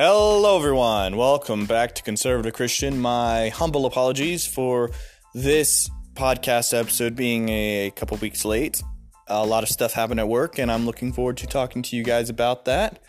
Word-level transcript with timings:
Hello, 0.00 0.56
everyone. 0.56 1.16
Welcome 1.16 1.66
back 1.66 1.96
to 1.96 2.04
Conservative 2.04 2.54
Christian. 2.54 3.00
My 3.00 3.48
humble 3.48 3.84
apologies 3.84 4.46
for 4.46 4.92
this 5.34 5.90
podcast 6.14 6.72
episode 6.72 7.16
being 7.16 7.48
a 7.48 7.90
couple 7.96 8.16
weeks 8.18 8.44
late. 8.44 8.80
A 9.26 9.44
lot 9.44 9.64
of 9.64 9.68
stuff 9.68 9.94
happened 9.94 10.20
at 10.20 10.28
work, 10.28 10.60
and 10.60 10.70
I'm 10.70 10.86
looking 10.86 11.12
forward 11.12 11.36
to 11.38 11.48
talking 11.48 11.82
to 11.82 11.96
you 11.96 12.04
guys 12.04 12.30
about 12.30 12.64
that. 12.66 13.02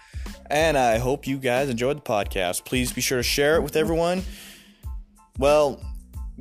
And 0.49 0.79
I 0.79 0.97
hope 0.97 1.27
you 1.27 1.37
guys 1.37 1.69
enjoyed 1.69 1.97
the 1.97 2.01
podcast. 2.01 2.65
Please 2.65 2.91
be 2.91 3.01
sure 3.01 3.19
to 3.19 3.23
share 3.23 3.57
it 3.57 3.61
with 3.61 3.75
everyone. 3.75 4.23
Well, 5.37 5.79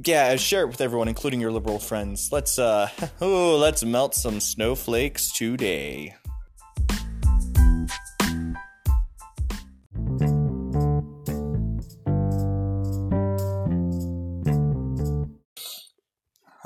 yeah, 0.02 0.34
share 0.36 0.62
it 0.62 0.68
with 0.68 0.80
everyone, 0.80 1.08
including 1.08 1.42
your 1.42 1.52
liberal 1.52 1.78
friends. 1.78 2.32
Let's 2.32 2.58
uh, 2.58 2.88
oh, 3.20 3.58
let's 3.58 3.84
melt 3.84 4.14
some 4.14 4.40
snowflakes 4.40 5.30
today. 5.30 6.14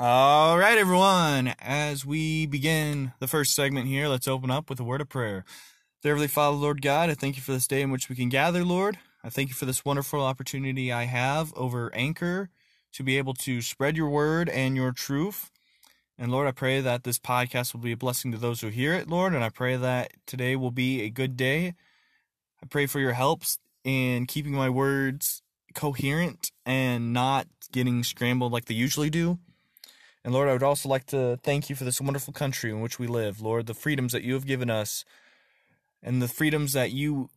All 0.05 0.57
right, 0.57 0.77
everyone. 0.77 1.55
As 1.59 2.05
we 2.05 2.45
begin 2.45 3.13
the 3.19 3.27
first 3.27 3.55
segment 3.55 3.87
here, 3.87 4.09
let's 4.09 4.27
open 4.27 4.51
up 4.51 4.69
with 4.69 4.81
a 4.81 4.83
word 4.83 4.99
of 4.99 5.07
prayer. 5.07 5.45
Dear 6.01 6.11
Heavenly 6.11 6.27
Father, 6.27 6.57
Lord 6.57 6.81
God, 6.81 7.09
I 7.09 7.13
thank 7.13 7.37
you 7.37 7.41
for 7.41 7.53
this 7.53 7.67
day 7.67 7.81
in 7.81 7.89
which 7.89 8.09
we 8.09 8.15
can 8.17 8.27
gather, 8.27 8.65
Lord. 8.65 8.99
I 9.23 9.29
thank 9.29 9.47
you 9.47 9.55
for 9.55 9.63
this 9.63 9.85
wonderful 9.85 10.19
opportunity 10.19 10.91
I 10.91 11.05
have 11.05 11.53
over 11.55 11.89
Anchor 11.95 12.49
to 12.91 13.01
be 13.01 13.17
able 13.17 13.33
to 13.35 13.61
spread 13.61 13.95
your 13.95 14.09
word 14.09 14.49
and 14.49 14.75
your 14.75 14.91
truth. 14.91 15.49
And 16.17 16.33
Lord, 16.33 16.49
I 16.49 16.51
pray 16.51 16.81
that 16.81 17.05
this 17.05 17.17
podcast 17.17 17.73
will 17.73 17.79
be 17.79 17.93
a 17.93 17.97
blessing 17.97 18.33
to 18.33 18.37
those 18.37 18.59
who 18.59 18.67
hear 18.67 18.93
it, 18.93 19.09
Lord. 19.09 19.33
And 19.33 19.41
I 19.41 19.47
pray 19.47 19.77
that 19.77 20.11
today 20.27 20.57
will 20.57 20.71
be 20.71 21.03
a 21.03 21.09
good 21.09 21.37
day. 21.37 21.75
I 22.61 22.65
pray 22.69 22.87
for 22.87 22.99
your 22.99 23.13
helps 23.13 23.57
in 23.85 24.25
keeping 24.25 24.51
my 24.51 24.69
words 24.69 25.41
coherent 25.73 26.51
and 26.65 27.13
not 27.13 27.47
getting 27.71 28.03
scrambled 28.03 28.51
like 28.51 28.65
they 28.65 28.75
usually 28.75 29.09
do. 29.09 29.39
And 30.23 30.33
Lord, 30.33 30.47
I 30.47 30.53
would 30.53 30.63
also 30.63 30.87
like 30.87 31.05
to 31.07 31.39
thank 31.43 31.69
you 31.69 31.75
for 31.75 31.83
this 31.83 31.99
wonderful 31.99 32.33
country 32.33 32.71
in 32.71 32.81
which 32.81 32.97
we 32.97 33.07
live, 33.07 33.41
Lord, 33.41 33.65
the 33.65 33.73
freedoms 33.73 34.13
that 34.13 34.23
you 34.23 34.33
have 34.33 34.45
given 34.45 34.69
us 34.69 35.03
and 36.01 36.21
the 36.21 36.27
freedoms 36.27 36.73
that 36.73 36.91
you 36.91 37.29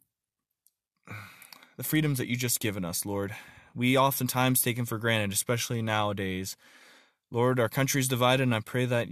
the 1.76 1.84
freedoms 1.84 2.18
that 2.18 2.28
you 2.28 2.36
just 2.36 2.60
given 2.60 2.84
us, 2.84 3.04
Lord. 3.04 3.34
We 3.74 3.98
oftentimes 3.98 4.60
take 4.60 4.76
them 4.76 4.86
for 4.86 4.98
granted, 4.98 5.32
especially 5.32 5.82
nowadays. 5.82 6.56
Lord, 7.30 7.60
our 7.60 7.68
country 7.68 8.00
is 8.00 8.08
divided, 8.08 8.44
and 8.44 8.54
I 8.54 8.60
pray 8.60 8.86
that 8.86 9.08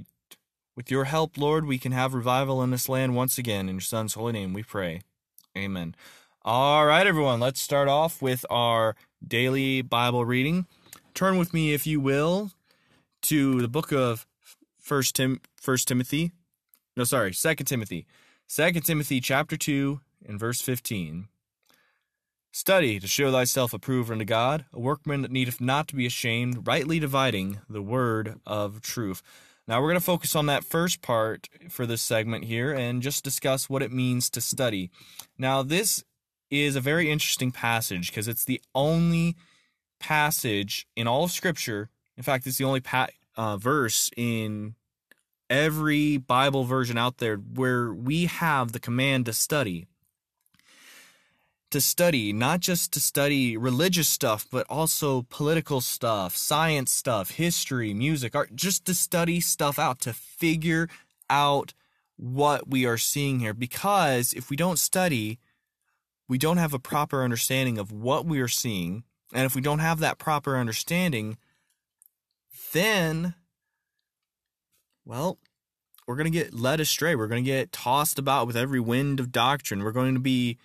with 0.75 0.91
your 0.91 1.05
help, 1.05 1.37
Lord, 1.37 1.67
we 1.67 1.79
can 1.79 1.93
have 1.93 2.15
revival 2.15 2.63
in 2.63 2.71
this 2.71 2.89
land 2.89 3.15
once 3.15 3.37
again. 3.37 3.69
In 3.69 3.77
your 3.77 3.81
Son's 3.83 4.15
holy 4.15 4.33
name 4.33 4.55
we 4.55 4.63
pray. 4.63 5.03
Amen. 5.57 5.95
All 6.43 6.87
right, 6.87 7.07
everyone, 7.07 7.41
let's 7.41 7.61
start 7.61 7.89
off 7.89 8.23
with 8.23 8.47
our 8.51 8.97
daily 9.27 9.83
Bible 9.83 10.25
reading. 10.25 10.67
Turn 11.13 11.39
with 11.39 11.55
me, 11.55 11.75
if 11.75 11.87
you 11.87 12.01
will, 12.01 12.51
to 13.25 13.61
the 13.61 13.69
book 13.69 13.91
of 13.91 14.27
First 14.79 15.17
Tim 15.17 15.41
First 15.57 15.89
Timothy. 15.89 16.33
No, 16.97 17.05
sorry, 17.05 17.33
Second 17.33 17.67
Timothy. 17.67 18.07
Second 18.47 18.83
Timothy 18.83 19.21
chapter 19.21 19.57
two 19.57 20.01
and 20.27 20.39
verse 20.39 20.61
fifteen. 20.61 21.29
Study 22.53 23.01
to 23.01 23.07
show 23.09 23.33
thyself 23.33 23.73
approved 23.73 24.13
unto 24.13 24.25
God, 24.25 24.67
a 24.73 24.79
workman 24.79 25.23
that 25.23 25.33
needeth 25.33 25.61
not 25.61 25.89
to 25.89 25.97
be 25.97 26.07
ashamed, 26.07 26.67
rightly 26.67 27.01
dividing 27.01 27.61
the 27.69 27.83
word 27.83 28.41
of 28.47 28.81
truth. 28.81 29.23
Now 29.67 29.81
we're 29.81 29.89
going 29.89 30.01
to 30.01 30.05
focus 30.05 30.37
on 30.37 30.47
that 30.47 30.63
first 30.63 31.01
part 31.01 31.49
for 31.71 31.87
this 31.87 32.03
segment 32.03 32.45
here 32.45 32.73
and 32.73 33.03
just 33.03 33.25
discuss 33.25 33.71
what 33.71 33.83
it 33.83 33.91
means 33.91 34.29
to 34.31 34.41
study. 34.43 34.91
Now 35.39 35.63
this 35.63 36.05
is 36.51 36.77
a 36.77 36.81
very 36.81 37.11
interesting 37.11 37.51
passage 37.51 38.11
because 38.11 38.29
it's 38.29 38.45
the 38.45 38.61
only 38.75 39.35
passage 39.99 40.87
in 40.95 41.09
all 41.09 41.25
of 41.25 41.31
Scripture 41.31 41.89
in 42.17 42.23
fact, 42.23 42.47
it's 42.47 42.59
the 42.59 42.65
only 42.65 42.83
uh, 43.37 43.57
verse 43.57 44.11
in 44.17 44.75
every 45.51 46.17
Bible 46.17 46.65
version 46.65 46.97
out 46.97 47.19
there 47.19 47.37
where 47.37 47.93
we 47.93 48.27
have 48.27 48.73
the 48.73 48.81
command 48.81 49.27
to 49.27 49.33
study. 49.33 49.87
To 51.71 51.81
study, 51.81 52.33
not 52.33 52.61
just 52.61 52.93
to 52.93 53.01
study 53.01 53.57
religious 53.57 54.09
stuff, 54.09 54.47
but 54.51 54.65
also 54.71 55.27
political 55.29 55.81
stuff, 55.81 56.37
science 56.37 56.93
stuff, 56.93 57.33
history, 57.33 57.93
music, 57.93 58.37
art, 58.37 58.55
just 58.55 58.85
to 58.87 58.95
study 58.95 59.41
stuff 59.41 59.79
out, 59.79 60.01
to 60.01 60.13
figure 60.13 60.89
out 61.29 61.75
what 62.17 62.69
we 62.71 62.87
are 62.87 62.99
seeing 62.99 63.41
here. 63.41 63.55
Because 63.55 64.33
if 64.35 64.51
we 64.51 64.57
don't 64.57 64.79
study, 64.79 65.41
we 66.29 66.39
don't 66.39 66.59
have 66.59 66.75
a 66.75 66.79
proper 66.79 67.25
understanding 67.25 67.77
of 67.77 67.91
what 67.91 68.25
we 68.25 68.41
are 68.41 68.49
seeing. 68.49 69.03
And 69.33 69.45
if 69.45 69.57
we 69.57 69.61
don't 69.61 69.81
have 69.81 69.99
that 69.99 70.19
proper 70.19 70.57
understanding, 70.57 71.39
then, 72.75 73.35
well, 75.07 75.39
we're 76.07 76.17
going 76.17 76.31
to 76.31 76.39
get 76.39 76.53
led 76.53 76.81
astray. 76.81 77.15
We're 77.15 77.29
going 77.29 77.43
to 77.43 77.51
get 77.51 77.73
tossed 77.73 78.19
about 78.19 78.47
with 78.47 78.57
every 78.57 78.81
wind 78.81 79.21
of 79.21 79.33
doctrine. 79.33 79.83
We're 79.83 79.93
going 79.93 80.15
to 80.15 80.21
be 80.21 80.59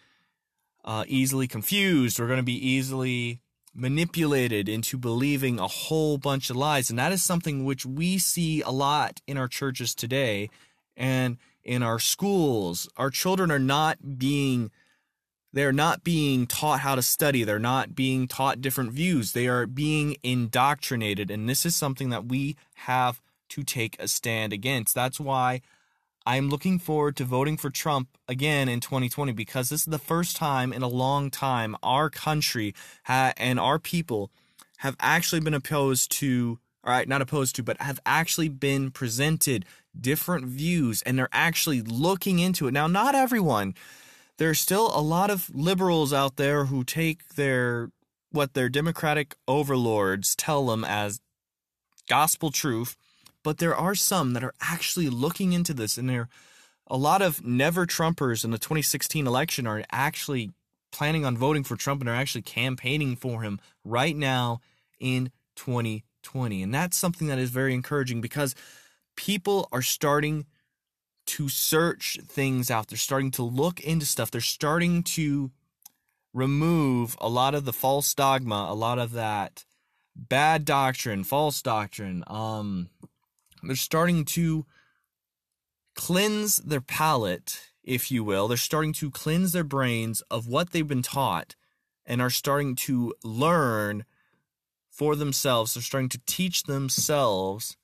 uh, 0.83 1.05
easily 1.07 1.47
confused. 1.47 2.19
We're 2.19 2.27
going 2.27 2.37
to 2.37 2.43
be 2.43 2.67
easily 2.67 3.39
manipulated 3.73 4.67
into 4.67 4.97
believing 4.97 5.59
a 5.59 5.67
whole 5.67 6.17
bunch 6.17 6.49
of 6.49 6.57
lies. 6.57 6.89
And 6.89 6.99
that 6.99 7.13
is 7.13 7.23
something 7.23 7.63
which 7.63 7.85
we 7.85 8.17
see 8.17 8.61
a 8.61 8.71
lot 8.71 9.21
in 9.27 9.37
our 9.37 9.47
churches 9.47 9.95
today 9.95 10.49
and 10.97 11.37
in 11.63 11.83
our 11.83 11.99
schools. 11.99 12.89
Our 12.97 13.09
children 13.09 13.51
are 13.51 13.59
not 13.59 14.17
being 14.17 14.71
they're 15.51 15.73
not 15.73 16.03
being 16.03 16.45
taught 16.45 16.81
how 16.81 16.95
to 16.95 17.01
study. 17.01 17.43
They're 17.43 17.59
not 17.59 17.95
being 17.95 18.27
taught 18.27 18.61
different 18.61 18.91
views. 18.91 19.33
They 19.33 19.47
are 19.47 19.65
being 19.65 20.17
indoctrinated. 20.23 21.31
And 21.31 21.49
this 21.49 21.65
is 21.65 21.75
something 21.75 22.09
that 22.09 22.25
we 22.25 22.55
have 22.75 23.21
to 23.49 23.63
take 23.63 23.95
a 23.99 24.07
stand 24.07 24.53
against. 24.53 24.93
That's 24.93 25.19
why 25.19 25.61
I'm 26.25 26.49
looking 26.49 26.77
forward 26.77 27.15
to 27.17 27.23
voting 27.23 27.57
for 27.57 27.71
Trump 27.71 28.09
again 28.27 28.69
in 28.69 28.79
2020 28.79 29.31
because 29.31 29.69
this 29.69 29.81
is 29.81 29.87
the 29.87 29.97
first 29.97 30.35
time 30.35 30.71
in 30.71 30.83
a 30.83 30.87
long 30.87 31.31
time 31.31 31.75
our 31.81 32.09
country 32.09 32.75
ha- 33.05 33.33
and 33.37 33.59
our 33.59 33.79
people 33.79 34.29
have 34.77 34.95
actually 34.99 35.41
been 35.41 35.55
opposed 35.55 36.11
to, 36.11 36.59
all 36.83 36.93
right, 36.93 37.07
not 37.07 37.21
opposed 37.23 37.55
to, 37.55 37.63
but 37.63 37.81
have 37.81 37.99
actually 38.05 38.49
been 38.49 38.91
presented 38.91 39.65
different 39.99 40.45
views 40.45 41.01
and 41.01 41.17
they're 41.17 41.29
actually 41.31 41.81
looking 41.81 42.37
into 42.37 42.67
it. 42.67 42.71
Now, 42.71 42.85
not 42.85 43.15
everyone 43.15 43.73
there's 44.39 44.59
still 44.59 44.89
a 44.95 45.01
lot 45.01 45.29
of 45.29 45.53
liberals 45.53 46.13
out 46.13 46.37
there 46.37 46.65
who 46.65 46.83
take 46.83 47.35
their 47.35 47.91
what 48.31 48.53
their 48.53 48.69
democratic 48.69 49.35
overlords 49.47 50.35
tell 50.35 50.65
them 50.65 50.83
as 50.83 51.19
gospel 52.07 52.49
truth 52.49 52.95
but 53.43 53.57
there 53.59 53.75
are 53.75 53.95
some 53.95 54.33
that 54.33 54.43
are 54.43 54.53
actually 54.61 55.09
looking 55.09 55.53
into 55.53 55.73
this 55.73 55.97
and 55.97 56.09
there 56.09 56.29
a 56.87 56.97
lot 56.97 57.21
of 57.21 57.45
never 57.45 57.85
trumpers 57.85 58.43
in 58.43 58.49
the 58.49 58.57
2016 58.57 59.27
election 59.27 59.67
are 59.67 59.83
actually 59.91 60.51
planning 60.91 61.23
on 61.23 61.37
voting 61.37 61.63
for 61.63 61.75
Trump 61.75 62.01
and 62.01 62.09
are 62.09 62.15
actually 62.15 62.41
campaigning 62.41 63.15
for 63.15 63.43
him 63.43 63.59
right 63.83 64.15
now 64.15 64.59
in 64.99 65.31
2020 65.55 66.63
and 66.63 66.73
that's 66.73 66.97
something 66.97 67.27
that 67.27 67.37
is 67.37 67.49
very 67.49 67.73
encouraging 67.73 68.21
because 68.21 68.55
people 69.15 69.67
are 69.71 69.81
starting 69.81 70.45
to 71.29 71.47
search 71.47 72.17
things 72.25 72.71
out. 72.71 72.87
They're 72.87 72.97
starting 72.97 73.31
to 73.31 73.43
look 73.43 73.79
into 73.79 74.05
stuff. 74.05 74.31
They're 74.31 74.41
starting 74.41 75.03
to 75.03 75.51
remove 76.33 77.15
a 77.21 77.29
lot 77.29 77.53
of 77.53 77.65
the 77.65 77.73
false 77.73 78.13
dogma, 78.13 78.67
a 78.69 78.73
lot 78.73 78.97
of 78.97 79.11
that 79.11 79.65
bad 80.15 80.65
doctrine, 80.65 81.23
false 81.23 81.61
doctrine. 81.61 82.23
Um, 82.27 82.89
they're 83.61 83.75
starting 83.75 84.25
to 84.25 84.65
cleanse 85.95 86.57
their 86.57 86.81
palate, 86.81 87.61
if 87.83 88.09
you 88.09 88.23
will. 88.23 88.47
They're 88.47 88.57
starting 88.57 88.93
to 88.93 89.11
cleanse 89.11 89.51
their 89.51 89.63
brains 89.63 90.21
of 90.31 90.47
what 90.47 90.71
they've 90.71 90.87
been 90.87 91.03
taught 91.03 91.55
and 92.05 92.21
are 92.21 92.31
starting 92.31 92.75
to 92.75 93.13
learn 93.23 94.03
for 94.89 95.15
themselves. 95.15 95.73
They're 95.73 95.83
starting 95.83 96.09
to 96.09 96.21
teach 96.25 96.63
themselves 96.63 97.77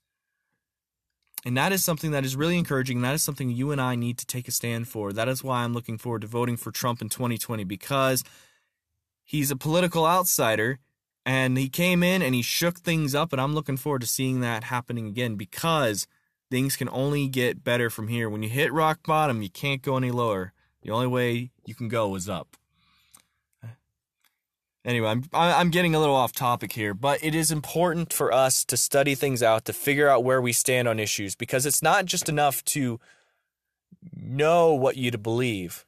and 1.46 1.56
that 1.56 1.72
is 1.72 1.86
something 1.86 2.10
that 2.12 2.26
is 2.26 2.36
really 2.36 2.58
encouraging. 2.58 3.02
That 3.02 3.14
is 3.14 3.22
something 3.22 3.52
you 3.52 3.72
and 3.72 3.80
I 3.80 3.96
need 3.96 4.18
to 4.18 4.26
take 4.26 4.48
a 4.48 4.52
stand 4.52 4.88
for. 4.88 5.14
That 5.14 5.28
is 5.28 5.44
why 5.44 5.64
I'm 5.64 5.74
looking 5.74 6.00
forward 6.00 6.22
to 6.22 6.28
voting 6.28 6.58
for 6.58 6.72
Trump 6.72 7.04
in 7.04 7.10
2020 7.10 7.64
because 7.64 8.24
he's 9.24 9.52
a 9.52 9.56
political 9.56 10.08
outsider 10.08 10.80
and 11.24 11.56
he 11.56 11.70
came 11.70 12.02
in 12.02 12.24
and 12.24 12.34
he 12.34 12.42
shook 12.42 12.80
things 12.80 13.14
up. 13.14 13.32
And 13.32 13.40
I'm 13.40 13.54
looking 13.54 13.78
forward 13.78 14.02
to 14.02 14.08
seeing 14.08 14.42
that 14.42 14.66
happening 14.66 15.06
again 15.08 15.36
because 15.36 16.08
things 16.50 16.76
can 16.76 16.90
only 16.90 17.28
get 17.28 17.64
better 17.64 17.92
from 17.92 18.08
here. 18.08 18.28
When 18.28 18.42
you 18.42 18.50
hit 18.50 18.74
rock 18.74 19.06
bottom, 19.06 19.44
you 19.44 19.50
can't 19.50 19.84
go 19.84 19.98
any 19.98 20.10
lower. 20.10 20.52
The 20.82 20.90
only 20.90 21.08
way 21.08 21.52
you 21.64 21.76
can 21.76 21.90
go 21.90 22.16
is 22.16 22.28
up. 22.28 22.58
Anyway, 24.86 25.10
I'm 25.10 25.26
I'm 25.34 25.70
getting 25.72 25.96
a 25.96 26.00
little 26.00 26.16
off 26.16 26.32
topic 26.32 26.72
here, 26.74 26.94
but 26.94 27.24
it 27.24 27.34
is 27.34 27.52
important 27.52 28.14
for 28.14 28.32
us 28.32 28.64
to 28.66 28.78
study 28.78 29.16
things 29.16 29.42
out 29.42 29.66
to 29.66 29.74
figure 29.74 30.08
out 30.08 30.24
where 30.24 30.40
we 30.40 30.54
stand 30.54 30.88
on 30.88 31.00
issues 31.00 31.36
because 31.36 31.66
it's 31.66 31.82
not 31.82 32.06
just 32.06 32.30
enough 32.30 32.64
to 32.66 33.00
know 34.16 34.74
what 34.74 34.96
you 34.96 35.10
to 35.10 35.18
believe. 35.18 35.86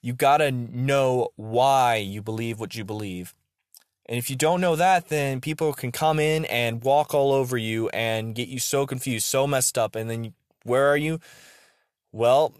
You 0.00 0.14
got 0.14 0.38
to 0.38 0.50
know 0.50 1.28
why 1.36 1.96
you 1.96 2.22
believe 2.22 2.58
what 2.58 2.74
you 2.74 2.84
believe. 2.84 3.34
And 4.06 4.18
if 4.18 4.30
you 4.30 4.36
don't 4.36 4.60
know 4.60 4.74
that, 4.74 5.08
then 5.08 5.40
people 5.40 5.72
can 5.74 5.92
come 5.92 6.18
in 6.18 6.44
and 6.46 6.82
walk 6.82 7.14
all 7.14 7.30
over 7.30 7.56
you 7.56 7.88
and 7.90 8.34
get 8.34 8.48
you 8.48 8.58
so 8.58 8.86
confused, 8.86 9.26
so 9.26 9.46
messed 9.46 9.78
up. 9.78 9.94
And 9.94 10.10
then 10.10 10.32
where 10.64 10.88
are 10.88 10.96
you? 10.96 11.20
Well, 12.10 12.52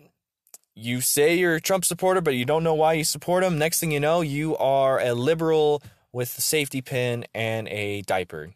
you 0.75 1.01
say 1.01 1.35
you're 1.35 1.57
a 1.57 1.61
Trump 1.61 1.85
supporter, 1.85 2.21
but 2.21 2.35
you 2.35 2.45
don't 2.45 2.65
know 2.65 2.75
why 2.75 2.95
you 2.95 3.05
support 3.05 3.45
him. 3.45 3.59
Next 3.59 3.81
thing 3.81 3.93
you 3.93 4.01
know, 4.01 4.21
you 4.21 4.57
are 4.57 4.99
a 5.01 5.15
liberal 5.15 5.83
with 6.13 6.37
a 6.39 6.41
safety 6.41 6.81
pin 6.81 7.27
and 7.35 7.69
a 7.69 8.03
diaper. 8.03 8.55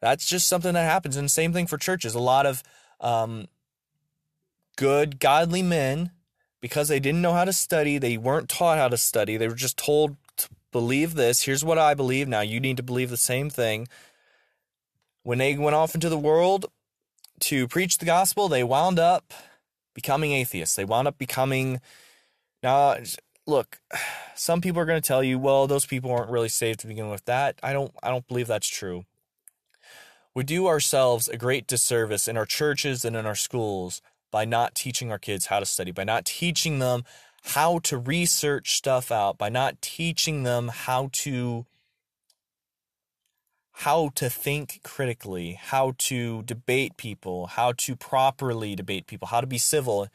That's 0.00 0.26
just 0.26 0.46
something 0.46 0.74
that 0.74 0.84
happens. 0.84 1.16
And 1.16 1.30
same 1.30 1.52
thing 1.52 1.66
for 1.66 1.76
churches. 1.76 2.14
A 2.14 2.20
lot 2.20 2.46
of 2.46 2.62
um, 3.00 3.48
good, 4.76 5.18
godly 5.18 5.62
men, 5.62 6.12
because 6.60 6.88
they 6.88 7.00
didn't 7.00 7.22
know 7.22 7.32
how 7.32 7.44
to 7.44 7.52
study, 7.52 7.98
they 7.98 8.16
weren't 8.16 8.48
taught 8.48 8.78
how 8.78 8.88
to 8.88 8.96
study, 8.96 9.36
they 9.36 9.48
were 9.48 9.54
just 9.54 9.76
told 9.76 10.16
to 10.36 10.48
believe 10.72 11.14
this. 11.14 11.42
Here's 11.42 11.64
what 11.64 11.78
I 11.78 11.94
believe. 11.94 12.28
Now 12.28 12.40
you 12.40 12.60
need 12.60 12.76
to 12.76 12.82
believe 12.82 13.10
the 13.10 13.16
same 13.16 13.50
thing. 13.50 13.88
When 15.22 15.38
they 15.38 15.56
went 15.56 15.76
off 15.76 15.94
into 15.94 16.08
the 16.08 16.18
world 16.18 16.66
to 17.40 17.68
preach 17.68 17.98
the 17.98 18.06
gospel, 18.06 18.48
they 18.48 18.64
wound 18.64 18.98
up 18.98 19.34
becoming 19.94 20.32
atheists. 20.32 20.76
They 20.76 20.84
wound 20.84 21.08
up 21.08 21.18
becoming. 21.18 21.80
Now, 22.62 22.96
look, 23.46 23.80
some 24.34 24.60
people 24.60 24.80
are 24.80 24.86
going 24.86 25.00
to 25.00 25.06
tell 25.06 25.22
you, 25.22 25.38
well, 25.38 25.66
those 25.66 25.86
people 25.86 26.10
aren't 26.10 26.30
really 26.30 26.48
saved 26.48 26.80
to 26.80 26.86
begin 26.86 27.10
with. 27.10 27.24
That 27.24 27.58
I 27.62 27.72
don't. 27.72 27.92
I 28.02 28.08
don't 28.10 28.26
believe 28.26 28.46
that's 28.46 28.68
true. 28.68 29.04
We 30.34 30.44
do 30.44 30.68
ourselves 30.68 31.28
a 31.28 31.36
great 31.36 31.66
disservice 31.66 32.28
in 32.28 32.36
our 32.36 32.46
churches 32.46 33.04
and 33.04 33.16
in 33.16 33.26
our 33.26 33.34
schools 33.34 34.00
by 34.30 34.44
not 34.44 34.76
teaching 34.76 35.10
our 35.10 35.18
kids 35.18 35.46
how 35.46 35.58
to 35.58 35.66
study, 35.66 35.90
by 35.90 36.04
not 36.04 36.24
teaching 36.24 36.78
them 36.78 37.02
how 37.42 37.80
to 37.80 37.98
research 37.98 38.76
stuff 38.76 39.10
out, 39.10 39.38
by 39.38 39.48
not 39.48 39.82
teaching 39.82 40.44
them 40.44 40.68
how 40.68 41.08
to 41.12 41.66
how 43.80 44.10
to 44.14 44.28
think 44.28 44.78
critically, 44.82 45.54
how 45.58 45.94
to 45.96 46.42
debate 46.42 46.98
people, 46.98 47.46
how 47.46 47.72
to 47.72 47.96
properly 47.96 48.74
debate 48.74 49.06
people, 49.06 49.28
how 49.28 49.40
to 49.40 49.46
be 49.46 49.56
civil. 49.56 50.06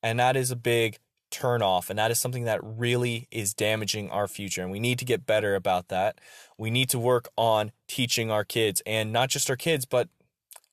And 0.00 0.20
that 0.20 0.36
is 0.36 0.52
a 0.52 0.56
big 0.56 0.96
turn 1.28 1.60
off. 1.60 1.90
And 1.90 1.98
that 1.98 2.12
is 2.12 2.20
something 2.20 2.44
that 2.44 2.60
really 2.62 3.26
is 3.32 3.52
damaging 3.52 4.10
our 4.10 4.28
future. 4.28 4.62
And 4.62 4.70
we 4.70 4.78
need 4.78 5.00
to 5.00 5.04
get 5.04 5.26
better 5.26 5.56
about 5.56 5.88
that. 5.88 6.20
We 6.56 6.70
need 6.70 6.88
to 6.90 7.00
work 7.00 7.28
on 7.36 7.72
teaching 7.88 8.30
our 8.30 8.44
kids 8.44 8.80
and 8.86 9.12
not 9.12 9.28
just 9.28 9.50
our 9.50 9.56
kids, 9.56 9.86
but 9.86 10.08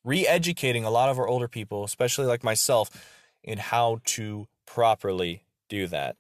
re 0.04 0.28
educating 0.28 0.84
a 0.84 0.92
lot 0.92 1.10
of 1.10 1.18
our 1.18 1.28
older 1.28 1.48
people, 1.48 1.84
especially 1.84 2.28
like 2.28 2.44
myself, 2.44 2.92
in 3.44 3.58
how 3.58 4.00
to 4.06 4.48
properly 4.68 5.44
do 5.70 5.88
that. 5.88 6.18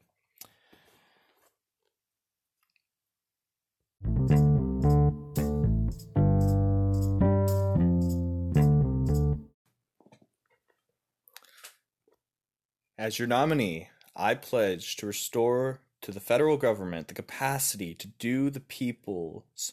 As 13.07 13.19
your 13.19 13.27
nominee, 13.29 13.87
I 14.17 14.35
pledge 14.35 14.97
to 14.97 15.05
restore 15.05 15.79
to 16.01 16.11
the 16.11 16.19
federal 16.19 16.57
government 16.57 17.07
the 17.07 17.13
capacity 17.13 17.95
to 17.95 18.07
do 18.19 18.49
the 18.49 18.59
people's 18.59 19.71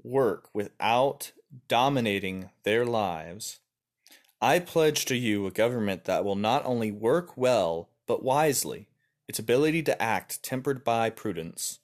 work 0.00 0.48
without 0.54 1.32
dominating 1.66 2.50
their 2.62 2.86
lives. 2.86 3.58
I 4.40 4.60
pledge 4.60 5.06
to 5.06 5.16
you 5.16 5.44
a 5.44 5.50
government 5.50 6.04
that 6.04 6.24
will 6.24 6.36
not 6.36 6.64
only 6.64 6.92
work 6.92 7.36
well, 7.36 7.88
but 8.06 8.22
wisely, 8.22 8.86
its 9.26 9.40
ability 9.40 9.82
to 9.82 10.00
act 10.00 10.44
tempered 10.44 10.84
by 10.84 11.10
prudence, 11.10 11.80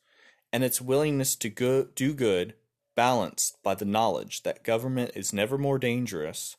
and 0.52 0.62
its 0.62 0.80
willingness 0.80 1.34
to 1.34 1.50
go- 1.50 1.88
do 1.96 2.14
good 2.14 2.54
balanced 2.94 3.60
by 3.64 3.74
the 3.74 3.84
knowledge 3.84 4.44
that 4.44 4.62
government 4.62 5.10
is 5.16 5.32
never 5.32 5.58
more 5.58 5.80
dangerous 5.80 6.56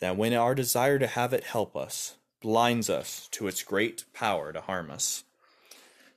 than 0.00 0.16
when 0.16 0.34
our 0.34 0.56
desire 0.56 0.98
to 0.98 1.06
have 1.06 1.32
it 1.32 1.44
help 1.44 1.76
us 1.76 2.16
blinds 2.40 2.90
us 2.90 3.28
to 3.32 3.46
its 3.46 3.62
great 3.62 4.04
power 4.12 4.52
to 4.52 4.60
harm 4.60 4.90
us. 4.90 5.24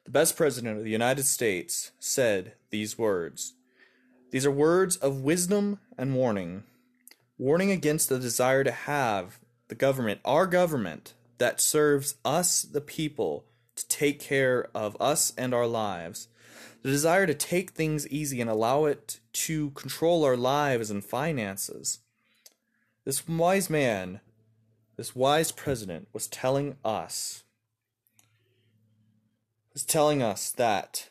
The 0.06 0.12
best 0.12 0.36
president 0.36 0.78
of 0.78 0.84
the 0.84 0.90
United 0.90 1.24
States 1.24 1.92
said 2.00 2.54
these 2.70 2.98
words. 2.98 3.54
These 4.32 4.46
are 4.46 4.52
words 4.52 4.98
of 4.98 5.22
wisdom 5.22 5.80
and 5.98 6.16
warning. 6.16 6.64
Warning 7.38 7.72
against 7.72 8.10
the 8.10 8.20
desire 8.20 8.64
to 8.64 8.72
have 8.72 9.40
the 9.68 9.76
government, 9.76 10.20
our 10.26 10.48
government, 10.48 11.14
that 11.38 11.62
serves 11.62 12.16
us, 12.24 12.62
the 12.62 12.82
people, 12.82 13.46
to 13.76 13.88
take 13.88 14.20
care 14.20 14.70
of 14.74 14.96
us 15.02 15.34
and 15.38 15.54
our 15.54 15.68
lives. 15.68 16.28
The 16.84 16.90
desire 16.90 17.26
to 17.26 17.34
take 17.34 17.72
things 17.72 18.08
easy 18.08 18.42
and 18.42 18.50
allow 18.50 18.86
it 18.86 19.20
to 19.34 19.72
control 19.72 20.24
our 20.24 20.38
lives 20.38 20.92
and 20.92 21.04
finances. 21.04 22.00
This 23.06 23.28
wise 23.28 23.70
man 23.70 24.20
this 24.96 25.16
wise 25.16 25.52
president 25.52 26.08
was 26.14 26.28
telling 26.28 26.78
us 26.84 27.44
was 29.74 29.84
telling 29.84 30.22
us 30.22 30.52
that 30.52 31.10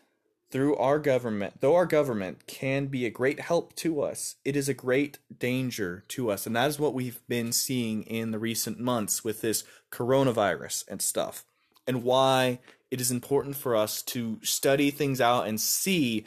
through 0.51 0.77
our 0.77 0.99
government, 0.99 1.61
though 1.61 1.75
our 1.75 1.87
government 1.87 2.47
can 2.47 2.87
be 2.87 3.07
a 3.07 3.11
great 3.11 3.41
help 3.41 3.75
to 3.77 4.03
us, 4.03 4.37
it 4.45 4.55
is 4.55 4.69
a 4.69 4.75
great 4.75 5.19
danger 5.37 6.05
to 6.09 6.31
us. 6.31 6.47
And 6.47 6.55
that 6.55 6.69
is 6.69 6.79
what 6.79 6.95
we've 6.95 7.21
been 7.27 7.53
seeing 7.53 8.03
in 8.03 8.31
the 8.31 8.39
recent 8.39 8.79
months 8.79 9.25
with 9.25 9.41
this 9.41 9.65
coronavirus 9.91 10.85
and 10.89 11.01
stuff. 11.01 11.45
And 11.87 12.05
why 12.05 12.61
it 12.91 13.01
is 13.01 13.11
important 13.11 13.57
for 13.57 13.75
us 13.75 14.03
to 14.03 14.39
study 14.43 14.91
things 14.91 15.21
out 15.21 15.49
and 15.49 15.59
see 15.61 16.27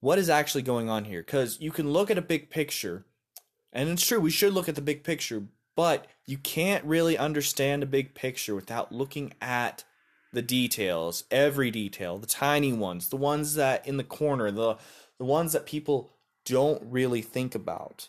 what 0.00 0.18
is 0.18 0.28
actually 0.28 0.62
going 0.62 0.90
on 0.90 1.06
here. 1.06 1.22
Because 1.22 1.58
you 1.60 1.70
can 1.70 1.90
look 1.90 2.10
at 2.10 2.18
a 2.18 2.22
big 2.22 2.50
picture, 2.50 3.06
and 3.72 3.88
it's 3.88 4.06
true, 4.06 4.20
we 4.20 4.30
should 4.30 4.52
look 4.52 4.68
at 4.68 4.74
the 4.74 4.82
big 4.82 5.02
picture, 5.02 5.44
but 5.76 6.06
you 6.26 6.38
can't 6.38 6.84
really 6.84 7.16
understand 7.16 7.82
a 7.82 7.86
big 7.86 8.14
picture 8.14 8.54
without 8.54 8.92
looking 8.92 9.32
at 9.40 9.84
the 10.32 10.42
details, 10.42 11.24
every 11.30 11.70
detail, 11.70 12.18
the 12.18 12.26
tiny 12.26 12.72
ones, 12.72 13.08
the 13.08 13.16
ones 13.16 13.54
that 13.54 13.86
in 13.86 13.96
the 13.96 14.04
corner, 14.04 14.50
the 14.50 14.76
the 15.18 15.24
ones 15.24 15.52
that 15.52 15.66
people 15.66 16.10
don't 16.44 16.82
really 16.84 17.20
think 17.20 17.54
about. 17.54 18.08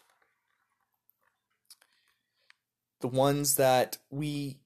The 3.02 3.08
ones 3.08 3.56
that 3.56 3.98
we 4.10 4.60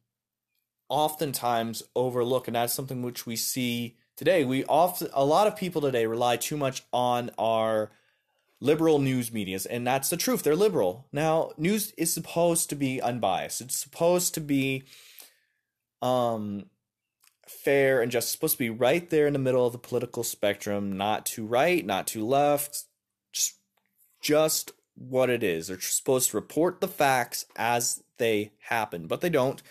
oftentimes 0.90 1.82
overlook 1.96 2.48
and 2.48 2.56
that's 2.56 2.74
something 2.74 3.02
which 3.02 3.26
we 3.26 3.36
see 3.36 3.98
today. 4.16 4.44
We 4.44 4.66
often 4.66 5.10
a 5.14 5.26
lot 5.26 5.48
of 5.48 5.56
people 5.56 5.82
today 5.82 6.06
rely 6.06 6.38
too 6.38 6.58
much 6.58 6.84
on 6.94 7.32
our 7.38 7.92
liberal 8.60 9.00
news 9.00 9.32
medias, 9.32 9.66
and 9.66 9.86
that's 9.86 10.10
the 10.10 10.18
truth. 10.18 10.44
They're 10.44 10.56
liberal. 10.56 11.08
Now, 11.12 11.52
news 11.58 11.94
is 11.98 12.14
supposed 12.14 12.70
to 12.70 12.76
be 12.76 13.02
unbiased. 13.02 13.62
It's 13.62 13.78
supposed 13.78 14.34
to 14.36 14.42
be 14.42 14.84
um 16.02 16.66
fair 17.48 18.02
and 18.02 18.12
just 18.12 18.32
supposed 18.32 18.54
to 18.54 18.60
be 18.60 18.70
right 18.70 19.10
there 19.10 19.28
in 19.28 19.34
the 19.34 19.40
middle 19.40 19.66
of 19.66 19.72
the 19.72 19.80
political 19.80 20.24
spectrum, 20.24 20.98
not 20.98 21.26
too 21.26 21.46
right, 21.46 21.86
not 21.86 22.08
too 22.08 22.26
left, 22.26 22.84
just 23.32 23.56
just 24.22 24.72
what 24.96 25.30
it 25.30 25.44
is. 25.44 25.68
They're 25.68 25.80
supposed 25.80 26.32
to 26.32 26.38
report 26.38 26.82
the 26.82 26.88
facts 26.88 27.46
as 27.56 28.04
they 28.18 28.54
happen, 28.70 29.08
but 29.08 29.22
they 29.22 29.30
don't. 29.30 29.62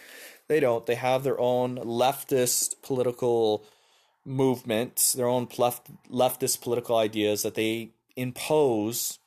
They 0.49 0.61
don't. 0.61 0.85
They 0.85 0.97
have 0.97 1.25
their 1.25 1.41
own 1.41 1.79
leftist 1.79 2.83
political 2.83 3.65
movements, 4.25 5.13
their 5.13 5.27
own 5.27 5.49
left 5.57 5.91
leftist 6.11 6.61
political 6.61 6.97
ideas 6.97 7.43
that 7.43 7.55
they 7.55 7.91
impose 8.17 9.19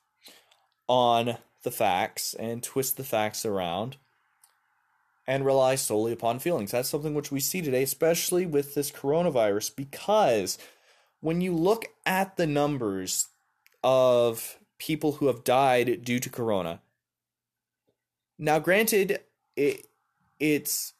on 0.88 1.38
the 1.64 1.72
facts 1.72 2.34
and 2.34 2.64
twist 2.64 2.98
the 2.98 3.04
facts 3.04 3.46
around 3.46 3.98
and 5.28 5.46
rely 5.46 5.76
solely 5.76 6.14
upon 6.14 6.40
feelings. 6.40 6.72
That's 6.72 6.88
something 6.88 7.14
which 7.14 7.32
we 7.32 7.42
see 7.42 7.62
today, 7.62 7.84
especially 7.84 8.46
with 8.46 8.74
this 8.74 8.92
coronavirus, 8.92 9.76
because 9.76 10.58
when 11.20 11.42
you 11.42 11.54
look 11.54 11.88
at 12.06 12.38
the 12.38 12.48
numbers 12.48 13.28
of 13.84 14.58
people 14.80 15.14
who 15.14 15.28
have 15.28 15.44
died 15.44 16.06
due 16.06 16.20
to 16.20 16.30
corona, 16.30 16.80
now 18.40 18.60
granted, 18.60 19.20
it 19.56 19.88
it's 20.40 20.94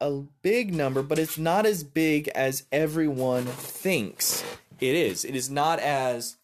a 0.00 0.22
big 0.42 0.74
number, 0.74 1.02
but 1.02 1.18
it's 1.18 1.38
not 1.38 1.66
as 1.66 1.84
big 1.84 2.28
as 2.28 2.64
everyone 2.72 3.44
thinks 3.44 4.42
it 4.80 4.94
is. 4.94 5.24
It 5.24 5.36
is 5.36 5.50
not 5.50 5.78
as 5.80 6.37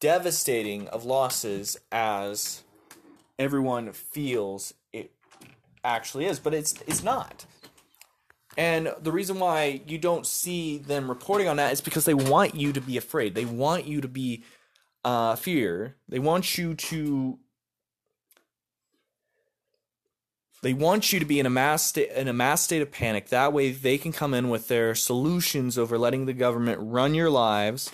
devastating 0.00 0.88
of 0.88 1.04
losses 1.04 1.76
as 1.90 2.62
everyone 3.38 3.92
feels 3.92 4.74
it 4.92 5.12
actually 5.84 6.26
is, 6.26 6.38
but 6.38 6.54
it's 6.54 6.74
it's 6.86 7.02
not. 7.02 7.46
And 8.56 8.92
the 9.00 9.12
reason 9.12 9.38
why 9.38 9.82
you 9.86 9.98
don't 9.98 10.26
see 10.26 10.78
them 10.78 11.08
reporting 11.08 11.46
on 11.46 11.56
that 11.58 11.72
is 11.72 11.80
because 11.80 12.04
they 12.04 12.14
want 12.14 12.56
you 12.56 12.72
to 12.72 12.80
be 12.80 12.96
afraid. 12.96 13.34
They 13.34 13.44
want 13.44 13.86
you 13.86 14.00
to 14.00 14.08
be 14.08 14.42
uh, 15.04 15.36
fear. 15.36 15.94
They 16.08 16.18
want 16.18 16.58
you 16.58 16.74
to 16.74 17.38
They 20.60 20.72
want 20.72 21.12
you 21.12 21.20
to 21.20 21.24
be 21.24 21.38
in 21.38 21.46
a 21.46 21.50
mass 21.50 21.84
state, 21.84 22.10
in 22.10 22.26
a 22.26 22.32
mass 22.32 22.62
state 22.62 22.82
of 22.82 22.90
panic. 22.90 23.28
That 23.28 23.52
way, 23.52 23.70
they 23.70 23.96
can 23.96 24.12
come 24.12 24.34
in 24.34 24.48
with 24.48 24.66
their 24.66 24.94
solutions 24.94 25.78
over 25.78 25.96
letting 25.96 26.26
the 26.26 26.32
government 26.32 26.80
run 26.82 27.14
your 27.14 27.30
lives, 27.30 27.92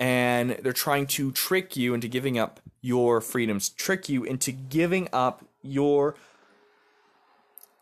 and 0.00 0.52
they're 0.62 0.72
trying 0.72 1.06
to 1.06 1.30
trick 1.30 1.76
you 1.76 1.92
into 1.92 2.08
giving 2.08 2.38
up 2.38 2.58
your 2.80 3.20
freedoms, 3.20 3.68
trick 3.68 4.08
you 4.08 4.24
into 4.24 4.50
giving 4.50 5.08
up 5.12 5.44
your 5.62 6.16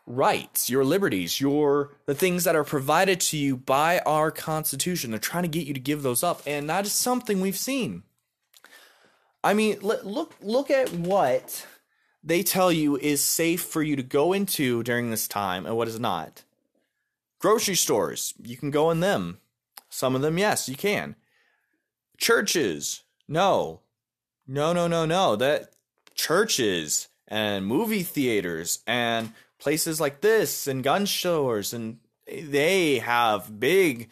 rights, 0.05 0.69
your 0.69 0.83
liberties, 0.83 1.39
your 1.39 1.91
the 2.05 2.13
things 2.13 2.43
that 2.43 2.57
are 2.57 2.65
provided 2.65 3.21
to 3.21 3.37
you 3.37 3.55
by 3.55 3.99
our 3.99 4.31
Constitution. 4.31 5.11
They're 5.11 5.19
trying 5.19 5.43
to 5.43 5.49
get 5.49 5.65
you 5.65 5.73
to 5.73 5.79
give 5.79 6.03
those 6.03 6.21
up, 6.21 6.41
and 6.45 6.69
that 6.69 6.85
is 6.85 6.91
something 6.91 7.39
we've 7.39 7.57
seen. 7.57 8.03
I 9.41 9.53
mean, 9.53 9.79
look 9.81 10.35
look 10.41 10.69
at 10.69 10.91
what 10.91 11.65
they 12.21 12.43
tell 12.43 12.69
you 12.69 12.97
is 12.97 13.23
safe 13.23 13.61
for 13.61 13.81
you 13.81 13.95
to 13.95 14.03
go 14.03 14.33
into 14.33 14.83
during 14.83 15.09
this 15.09 15.29
time 15.29 15.65
and 15.65 15.77
what 15.77 15.87
is 15.87 15.99
not. 15.99 16.43
Grocery 17.39 17.75
stores, 17.75 18.33
you 18.43 18.57
can 18.57 18.71
go 18.71 18.91
in 18.91 18.99
them. 18.99 19.37
Some 19.89 20.15
of 20.15 20.21
them, 20.21 20.37
yes, 20.37 20.67
you 20.67 20.75
can. 20.75 21.15
Churches, 22.19 23.03
no. 23.27 23.79
No, 24.45 24.73
no, 24.73 24.87
no, 24.87 25.05
no. 25.05 25.35
That 25.35 25.71
churches 26.15 27.07
and 27.27 27.65
movie 27.65 28.03
theaters 28.03 28.79
and 28.85 29.31
places 29.57 30.01
like 30.01 30.21
this 30.21 30.67
and 30.67 30.83
gun 30.83 31.05
stores 31.05 31.73
and 31.73 31.99
they 32.27 32.99
have 32.99 33.59
big 33.59 34.09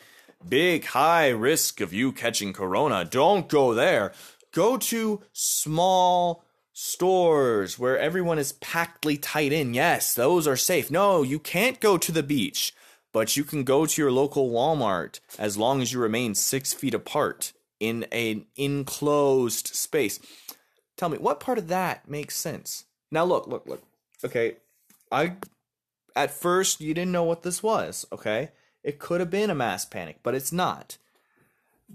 big 0.48 0.86
high 0.86 1.30
risk 1.30 1.82
of 1.82 1.94
you 1.94 2.12
catching 2.12 2.54
corona. 2.54 3.04
Don't 3.04 3.50
go 3.50 3.74
there. 3.74 4.14
Go 4.54 4.78
to 4.78 5.22
small 5.34 6.46
stores 6.72 7.78
where 7.78 7.98
everyone 7.98 8.40
is 8.40 8.54
packedly 8.54 9.18
tight 9.22 9.52
in. 9.52 9.74
Yes, 9.74 10.14
those 10.14 10.48
are 10.48 10.56
safe. 10.56 10.90
No, 10.90 11.24
you 11.24 11.40
can't 11.40 11.80
go 11.80 11.98
to 11.98 12.12
the 12.12 12.24
beach, 12.24 12.74
but 13.12 13.36
you 13.36 13.44
can 13.44 13.64
go 13.64 13.86
to 13.86 14.02
your 14.02 14.12
local 14.12 14.50
Walmart 14.50 15.20
as 15.38 15.58
long 15.58 15.82
as 15.82 15.92
you 15.92 16.00
remain 16.00 16.36
six 16.36 16.74
feet 16.74 16.94
apart 16.94 17.52
in 17.80 18.04
an 18.12 18.46
enclosed 18.56 19.68
space. 19.68 20.20
Tell 20.96 21.10
me, 21.10 21.18
what 21.18 21.40
part 21.40 21.58
of 21.58 21.68
that 21.68 22.10
makes 22.10 22.36
sense? 22.36 22.86
Now, 23.12 23.24
look, 23.24 23.48
look, 23.48 23.68
look. 23.68 23.84
Okay, 24.24 24.58
I. 25.12 25.34
At 26.16 26.32
first, 26.32 26.82
you 26.82 26.96
didn't 26.96 27.12
know 27.12 27.24
what 27.24 27.44
this 27.44 27.62
was, 27.62 28.04
okay? 28.12 28.50
It 28.84 28.98
could 28.98 29.20
have 29.20 29.30
been 29.30 29.52
a 29.52 29.56
mass 29.56 29.86
panic, 29.86 30.18
but 30.24 30.34
it's 30.34 30.52
not. 30.52 30.98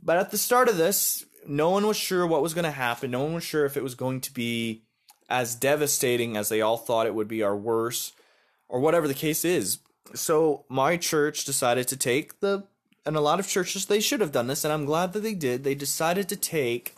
But 0.01 0.19
at 0.19 0.31
the 0.31 0.39
start 0.39 0.69
of 0.69 0.77
this, 0.77 1.25
no 1.45 1.71
one 1.71 1.85
was 1.85 1.97
sure 1.97 2.25
what 2.25 2.41
was 2.41 2.55
going 2.55 2.65
to 2.65 2.71
happen. 2.71 3.11
No 3.11 3.25
one 3.25 3.35
was 3.35 3.43
sure 3.43 3.65
if 3.65 3.77
it 3.77 3.83
was 3.83 3.97
going 3.97 4.21
to 4.21 4.33
be 4.33 4.85
as 5.29 5.57
devastating 5.57 6.37
as 6.37 6.49
they 6.49 6.61
all 6.61 6.77
thought 6.77 7.07
it 7.07 7.17
would 7.17 7.27
be, 7.27 7.43
or 7.43 7.57
worse, 7.57 8.13
or 8.69 8.79
whatever 8.79 9.09
the 9.09 9.15
case 9.15 9.45
is. 9.45 9.79
So 10.15 10.67
my 10.69 10.97
church 10.97 11.45
decided 11.45 11.89
to 11.89 11.97
take 11.97 12.39
the, 12.39 12.65
and 13.05 13.17
a 13.17 13.21
lot 13.21 13.41
of 13.41 13.49
churches 13.49 13.87
they 13.87 14.01
should 14.01 14.21
have 14.21 14.33
done 14.33 14.47
this, 14.47 14.65
and 14.65 14.73
I'm 14.73 14.85
glad 14.85 15.13
that 15.13 15.21
they 15.21 15.35
did. 15.35 15.65
They 15.65 15.75
decided 15.75 16.29
to 16.29 16.37
take 16.37 16.95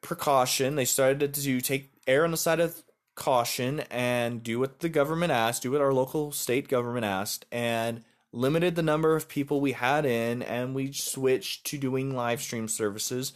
precaution. 0.00 0.76
They 0.76 0.84
started 0.84 1.34
to 1.34 1.60
take 1.60 1.90
air 2.06 2.24
on 2.24 2.30
the 2.30 2.36
side 2.36 2.60
of 2.60 2.82
caution 3.14 3.80
and 3.90 4.42
do 4.42 4.58
what 4.58 4.80
the 4.80 4.88
government 4.88 5.32
asked, 5.32 5.62
do 5.62 5.72
what 5.72 5.80
our 5.80 5.92
local 5.92 6.30
state 6.32 6.68
government 6.68 7.04
asked, 7.04 7.44
and 7.50 8.04
limited 8.32 8.76
the 8.76 8.82
number 8.82 9.16
of 9.16 9.28
people 9.28 9.60
we 9.60 9.72
had 9.72 10.04
in 10.04 10.42
and 10.42 10.74
we 10.74 10.92
switched 10.92 11.64
to 11.64 11.78
doing 11.78 12.14
live 12.14 12.40
stream 12.40 12.68
services. 12.68 13.32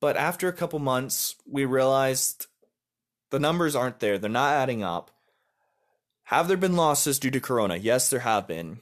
But 0.00 0.16
after 0.16 0.48
a 0.48 0.52
couple 0.52 0.78
months, 0.80 1.36
we 1.46 1.64
realized 1.64 2.46
the 3.30 3.38
numbers 3.38 3.76
aren't 3.76 4.00
there. 4.00 4.18
They're 4.18 4.30
not 4.30 4.54
adding 4.54 4.82
up. 4.82 5.10
Have 6.24 6.48
there 6.48 6.56
been 6.56 6.76
losses 6.76 7.18
due 7.18 7.30
to 7.30 7.40
corona? 7.40 7.76
Yes, 7.76 8.10
there 8.10 8.20
have 8.20 8.48
been. 8.48 8.80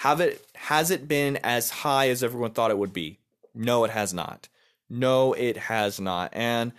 Have 0.00 0.22
it 0.22 0.42
has 0.54 0.90
it 0.90 1.06
been 1.06 1.36
as 1.44 1.68
high 1.68 2.08
as 2.08 2.24
everyone 2.24 2.52
thought 2.52 2.70
it 2.70 2.78
would 2.78 2.94
be? 2.94 3.18
No, 3.54 3.84
it 3.84 3.90
has 3.90 4.14
not. 4.14 4.48
No, 4.88 5.34
it 5.34 5.58
has 5.58 6.00
not. 6.00 6.30
And 6.32 6.72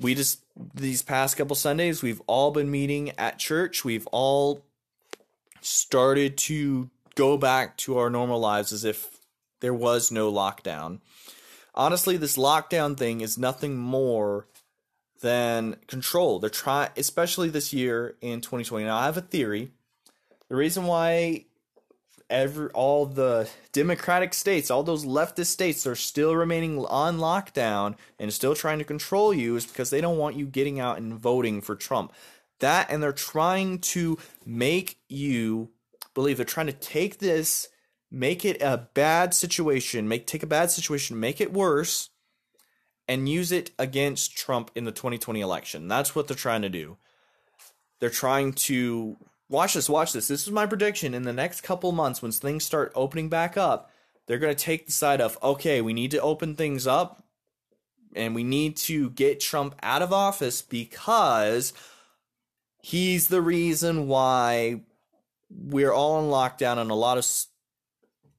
we 0.00 0.14
just 0.14 0.40
these 0.74 1.02
past 1.02 1.36
couple 1.36 1.54
Sundays, 1.54 2.02
we've 2.02 2.22
all 2.26 2.50
been 2.50 2.70
meeting 2.70 3.10
at 3.18 3.38
church. 3.38 3.84
We've 3.84 4.06
all 4.06 4.64
started 5.60 6.38
to 6.38 6.88
go 7.14 7.36
back 7.36 7.76
to 7.78 7.98
our 7.98 8.08
normal 8.08 8.40
lives 8.40 8.72
as 8.72 8.86
if 8.86 9.18
there 9.60 9.74
was 9.74 10.10
no 10.10 10.32
lockdown. 10.32 11.00
Honestly, 11.74 12.16
this 12.16 12.38
lockdown 12.38 12.96
thing 12.96 13.20
is 13.20 13.36
nothing 13.36 13.76
more 13.76 14.46
than 15.20 15.76
control. 15.88 16.38
They're 16.38 16.48
trying, 16.48 16.88
especially 16.96 17.50
this 17.50 17.74
year 17.74 18.16
in 18.22 18.40
2020. 18.40 18.86
Now, 18.86 18.96
I 18.96 19.04
have 19.04 19.18
a 19.18 19.20
theory. 19.20 19.72
The 20.48 20.56
reason 20.56 20.84
why 20.84 21.44
every 22.32 22.68
all 22.70 23.06
the 23.06 23.48
democratic 23.72 24.34
states, 24.34 24.70
all 24.70 24.82
those 24.82 25.04
leftist 25.04 25.46
states 25.46 25.86
are 25.86 25.94
still 25.94 26.34
remaining 26.34 26.84
on 26.86 27.18
lockdown 27.18 27.94
and 28.18 28.32
still 28.32 28.54
trying 28.54 28.78
to 28.78 28.84
control 28.84 29.32
you 29.32 29.54
is 29.54 29.66
because 29.66 29.90
they 29.90 30.00
don't 30.00 30.18
want 30.18 30.36
you 30.36 30.46
getting 30.46 30.80
out 30.80 30.98
and 30.98 31.14
voting 31.14 31.60
for 31.60 31.76
Trump. 31.76 32.12
That 32.60 32.90
and 32.90 33.02
they're 33.02 33.12
trying 33.12 33.80
to 33.80 34.18
make 34.46 34.96
you 35.08 35.70
believe 36.14 36.38
they're 36.38 36.46
trying 36.46 36.66
to 36.66 36.72
take 36.72 37.18
this, 37.18 37.68
make 38.10 38.44
it 38.44 38.60
a 38.62 38.88
bad 38.94 39.34
situation, 39.34 40.08
make 40.08 40.26
take 40.26 40.42
a 40.42 40.46
bad 40.46 40.70
situation, 40.70 41.20
make 41.20 41.40
it 41.40 41.52
worse, 41.52 42.10
and 43.06 43.28
use 43.28 43.52
it 43.52 43.72
against 43.78 44.36
Trump 44.36 44.70
in 44.74 44.84
the 44.84 44.92
2020 44.92 45.40
election. 45.40 45.86
That's 45.86 46.14
what 46.14 46.28
they're 46.28 46.36
trying 46.36 46.62
to 46.62 46.68
do. 46.70 46.96
They're 48.00 48.10
trying 48.10 48.54
to 48.54 49.16
watch 49.52 49.74
this, 49.74 49.88
watch 49.88 50.12
this. 50.12 50.28
This 50.28 50.42
is 50.42 50.50
my 50.50 50.66
prediction. 50.66 51.14
In 51.14 51.22
the 51.22 51.32
next 51.32 51.60
couple 51.60 51.92
months, 51.92 52.22
when 52.22 52.32
things 52.32 52.64
start 52.64 52.90
opening 52.94 53.28
back 53.28 53.56
up, 53.56 53.90
they're 54.26 54.38
going 54.38 54.54
to 54.54 54.64
take 54.64 54.86
the 54.86 54.92
side 54.92 55.20
of, 55.20 55.38
okay, 55.42 55.80
we 55.80 55.92
need 55.92 56.10
to 56.12 56.20
open 56.20 56.56
things 56.56 56.86
up 56.86 57.22
and 58.14 58.34
we 58.34 58.42
need 58.42 58.76
to 58.76 59.10
get 59.10 59.40
Trump 59.40 59.74
out 59.82 60.02
of 60.02 60.12
office 60.12 60.62
because 60.62 61.72
he's 62.82 63.28
the 63.28 63.42
reason 63.42 64.08
why 64.08 64.80
we're 65.50 65.92
all 65.92 66.18
in 66.18 66.30
lockdown 66.30 66.78
and 66.78 66.90
a 66.90 66.94
lot 66.94 67.18
of 67.18 67.24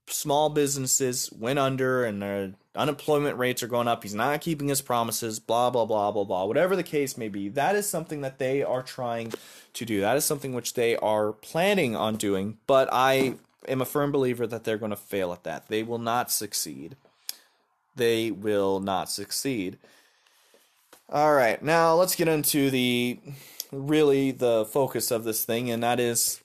small 0.08 0.50
businesses 0.50 1.32
went 1.32 1.60
under 1.60 2.04
and 2.04 2.22
their 2.22 2.54
unemployment 2.76 3.38
rates 3.38 3.64
are 3.64 3.68
going 3.68 3.88
up. 3.88 4.04
He's 4.04 4.14
not 4.14 4.42
keeping 4.42 4.68
his 4.68 4.82
promises, 4.82 5.40
blah, 5.40 5.70
blah, 5.70 5.86
blah, 5.86 6.12
blah, 6.12 6.24
blah. 6.24 6.46
Whatever 6.46 6.76
the 6.76 6.84
case 6.84 7.18
may 7.18 7.30
be, 7.30 7.50
that 7.50 7.76
is 7.76 7.88
something 7.90 8.22
that 8.22 8.40
they 8.40 8.64
are 8.64 8.84
trying 8.84 9.34
to 9.74 9.86
do. 9.86 10.02
That 10.02 10.18
is 10.18 10.26
something 10.26 10.54
which 10.54 10.74
they 10.74 10.96
are 10.98 11.32
planning 11.32 11.96
on 11.96 12.16
doing, 12.18 12.58
but 12.68 12.90
I 12.92 13.36
am 13.68 13.82
a 13.82 13.86
firm 13.86 14.12
believer 14.12 14.46
that 14.48 14.64
they're 14.64 14.78
going 14.78 14.92
to 14.92 14.96
fail 14.96 15.32
at 15.32 15.44
that. 15.44 15.68
They 15.68 15.84
will 15.84 16.00
not 16.00 16.32
succeed. 16.32 16.96
They 17.96 18.32
will 18.32 18.80
not 18.80 19.10
succeed. 19.10 19.78
All 21.10 21.34
right, 21.34 21.62
now 21.62 21.94
let's 21.94 22.16
get 22.16 22.28
into 22.28 22.70
the 22.72 23.20
really 23.72 24.32
the 24.32 24.66
focus 24.66 25.12
of 25.12 25.24
this 25.24 25.46
thing, 25.46 25.70
and 25.70 25.84
that 25.84 26.00
is 26.00 26.43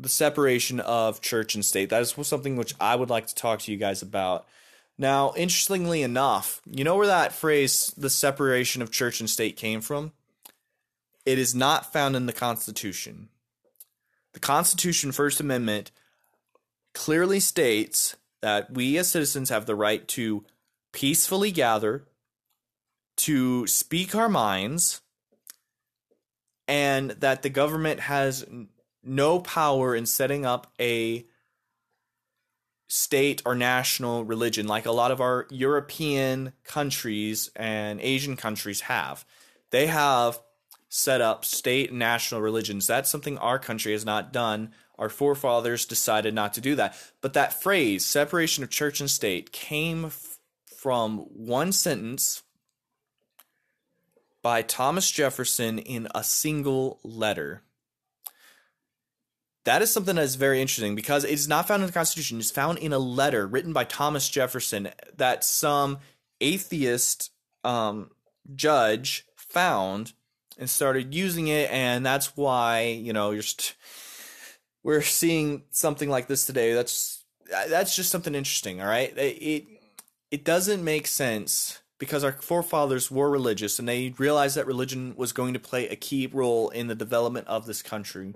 the 0.00 0.08
separation 0.08 0.80
of 0.80 1.20
church 1.20 1.54
and 1.54 1.64
state. 1.64 1.90
That 1.90 2.02
is 2.02 2.14
something 2.22 2.56
which 2.56 2.74
I 2.80 2.94
would 2.94 3.10
like 3.10 3.26
to 3.26 3.34
talk 3.34 3.60
to 3.60 3.72
you 3.72 3.78
guys 3.78 4.02
about. 4.02 4.46
Now, 4.96 5.32
interestingly 5.36 6.02
enough, 6.02 6.60
you 6.66 6.84
know 6.84 6.96
where 6.96 7.06
that 7.06 7.32
phrase, 7.32 7.92
the 7.96 8.10
separation 8.10 8.82
of 8.82 8.90
church 8.90 9.20
and 9.20 9.30
state, 9.30 9.56
came 9.56 9.80
from? 9.80 10.12
It 11.24 11.38
is 11.38 11.54
not 11.54 11.92
found 11.92 12.16
in 12.16 12.26
the 12.26 12.32
Constitution. 12.32 13.28
The 14.32 14.40
Constitution, 14.40 15.12
First 15.12 15.40
Amendment, 15.40 15.90
clearly 16.94 17.40
states 17.40 18.16
that 18.40 18.72
we 18.72 18.98
as 18.98 19.08
citizens 19.08 19.50
have 19.50 19.66
the 19.66 19.76
right 19.76 20.06
to 20.08 20.44
peacefully 20.92 21.52
gather, 21.52 22.04
to 23.18 23.66
speak 23.66 24.14
our 24.14 24.28
minds, 24.28 25.00
and 26.66 27.10
that 27.12 27.42
the 27.42 27.50
government 27.50 28.00
has 28.00 28.44
no 29.02 29.40
power 29.40 29.94
in 29.94 30.06
setting 30.06 30.44
up 30.44 30.72
a 30.80 31.26
state 32.88 33.42
or 33.44 33.54
national 33.54 34.24
religion 34.24 34.66
like 34.66 34.86
a 34.86 34.92
lot 34.92 35.10
of 35.10 35.20
our 35.20 35.46
European 35.50 36.52
countries 36.64 37.50
and 37.54 38.00
Asian 38.00 38.36
countries 38.36 38.82
have. 38.82 39.24
They 39.70 39.86
have 39.86 40.40
set 40.88 41.20
up 41.20 41.44
state 41.44 41.90
and 41.90 41.98
national 41.98 42.40
religions. 42.40 42.86
That's 42.86 43.10
something 43.10 43.36
our 43.38 43.58
country 43.58 43.92
has 43.92 44.06
not 44.06 44.32
done. 44.32 44.72
Our 44.98 45.10
forefathers 45.10 45.84
decided 45.84 46.34
not 46.34 46.54
to 46.54 46.60
do 46.60 46.74
that. 46.76 46.96
But 47.20 47.34
that 47.34 47.60
phrase, 47.62 48.06
separation 48.06 48.64
of 48.64 48.70
church 48.70 49.00
and 49.00 49.10
state, 49.10 49.52
came 49.52 50.06
f- 50.06 50.38
from 50.64 51.18
one 51.18 51.72
sentence 51.72 52.42
by 54.42 54.62
Thomas 54.62 55.10
Jefferson 55.10 55.78
in 55.78 56.08
a 56.14 56.24
single 56.24 57.00
letter 57.04 57.62
that 59.68 59.82
is 59.82 59.92
something 59.92 60.16
that 60.16 60.22
is 60.22 60.36
very 60.36 60.62
interesting 60.62 60.94
because 60.94 61.24
it's 61.24 61.46
not 61.46 61.68
found 61.68 61.82
in 61.82 61.88
the 61.88 61.92
Constitution. 61.92 62.38
It's 62.38 62.50
found 62.50 62.78
in 62.78 62.94
a 62.94 62.98
letter 62.98 63.46
written 63.46 63.74
by 63.74 63.84
Thomas 63.84 64.26
Jefferson 64.30 64.88
that 65.14 65.44
some 65.44 65.98
atheist 66.40 67.30
um, 67.64 68.10
judge 68.54 69.26
found 69.36 70.14
and 70.56 70.70
started 70.70 71.14
using 71.14 71.48
it, 71.48 71.70
and 71.70 72.04
that's 72.04 72.34
why 72.34 72.80
you 72.80 73.12
know 73.12 73.30
you're 73.30 73.42
st- 73.42 73.76
we're 74.82 75.02
seeing 75.02 75.64
something 75.70 76.08
like 76.08 76.28
this 76.28 76.46
today. 76.46 76.72
That's 76.72 77.22
that's 77.68 77.94
just 77.94 78.10
something 78.10 78.34
interesting. 78.34 78.80
All 78.80 78.88
right, 78.88 79.12
it, 79.18 79.66
it 80.30 80.44
doesn't 80.46 80.82
make 80.82 81.06
sense 81.06 81.82
because 81.98 82.24
our 82.24 82.32
forefathers 82.32 83.10
were 83.10 83.28
religious 83.28 83.78
and 83.78 83.86
they 83.86 84.14
realized 84.16 84.56
that 84.56 84.66
religion 84.66 85.12
was 85.14 85.32
going 85.32 85.52
to 85.52 85.60
play 85.60 85.88
a 85.88 85.96
key 85.96 86.26
role 86.26 86.70
in 86.70 86.86
the 86.86 86.94
development 86.94 87.46
of 87.48 87.66
this 87.66 87.82
country. 87.82 88.32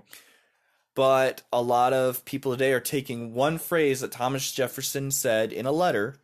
But 0.95 1.41
a 1.51 1.61
lot 1.61 1.93
of 1.93 2.23
people 2.25 2.51
today 2.51 2.73
are 2.73 2.79
taking 2.79 3.33
one 3.33 3.57
phrase 3.57 4.01
that 4.01 4.11
Thomas 4.11 4.51
Jefferson 4.51 5.11
said 5.11 5.51
in 5.51 5.65
a 5.65 5.71
letter 5.71 6.17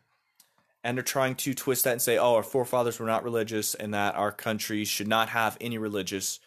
and 0.82 0.96
they're 0.96 1.04
trying 1.04 1.34
to 1.36 1.54
twist 1.54 1.84
that 1.84 1.92
and 1.92 2.02
say, 2.02 2.16
oh, 2.16 2.36
our 2.36 2.42
forefathers 2.42 2.98
were 2.98 3.06
not 3.06 3.24
religious 3.24 3.74
and 3.74 3.92
that 3.94 4.14
our 4.14 4.32
country 4.32 4.84
should 4.84 5.08
not 5.08 5.28
have 5.30 5.58
any 5.60 5.76
religious 5.76 6.40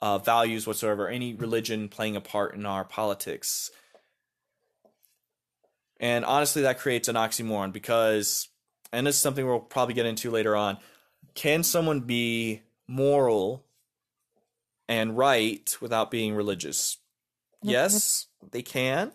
uh, 0.00 0.18
values 0.18 0.66
whatsoever, 0.66 1.08
any 1.08 1.34
religion 1.34 1.88
playing 1.88 2.16
a 2.16 2.20
part 2.20 2.54
in 2.54 2.66
our 2.66 2.84
politics. 2.84 3.70
And 5.98 6.24
honestly, 6.24 6.62
that 6.62 6.78
creates 6.78 7.08
an 7.08 7.16
oxymoron 7.16 7.72
because, 7.72 8.48
and 8.92 9.06
this 9.06 9.16
is 9.16 9.20
something 9.20 9.46
we'll 9.46 9.60
probably 9.60 9.94
get 9.94 10.06
into 10.06 10.30
later 10.30 10.56
on, 10.56 10.78
can 11.34 11.62
someone 11.62 12.00
be 12.00 12.62
moral 12.86 13.64
and 14.88 15.16
right 15.16 15.76
without 15.80 16.10
being 16.10 16.34
religious? 16.34 16.98
Yes, 17.62 18.26
mm-hmm. 18.38 18.48
they 18.52 18.62
can, 18.62 19.12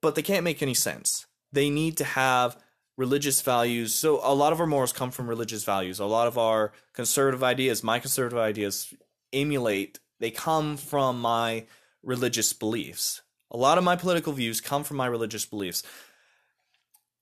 but 0.00 0.14
they 0.14 0.22
can't 0.22 0.44
make 0.44 0.62
any 0.62 0.74
sense. 0.74 1.26
They 1.52 1.70
need 1.70 1.96
to 1.96 2.04
have 2.04 2.56
religious 2.96 3.40
values. 3.40 3.94
So 3.94 4.20
a 4.22 4.34
lot 4.34 4.52
of 4.52 4.60
our 4.60 4.66
morals 4.66 4.92
come 4.92 5.10
from 5.10 5.28
religious 5.28 5.64
values. 5.64 5.98
A 5.98 6.04
lot 6.04 6.26
of 6.26 6.36
our 6.36 6.72
conservative 6.92 7.42
ideas, 7.42 7.82
my 7.82 7.98
conservative 7.98 8.38
ideas, 8.38 8.92
emulate, 9.32 9.98
they 10.18 10.30
come 10.30 10.76
from 10.76 11.20
my 11.20 11.64
religious 12.02 12.52
beliefs. 12.52 13.22
A 13.50 13.56
lot 13.56 13.78
of 13.78 13.84
my 13.84 13.96
political 13.96 14.32
views 14.32 14.60
come 14.60 14.84
from 14.84 14.98
my 14.98 15.06
religious 15.06 15.46
beliefs. 15.46 15.82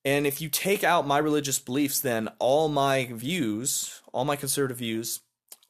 And 0.05 0.27
if 0.27 0.41
you 0.41 0.49
take 0.49 0.83
out 0.83 1.07
my 1.07 1.17
religious 1.17 1.59
beliefs, 1.59 1.99
then 1.99 2.29
all 2.39 2.69
my 2.69 3.09
views, 3.11 4.01
all 4.13 4.25
my 4.25 4.35
conservative 4.35 4.77
views, 4.77 5.21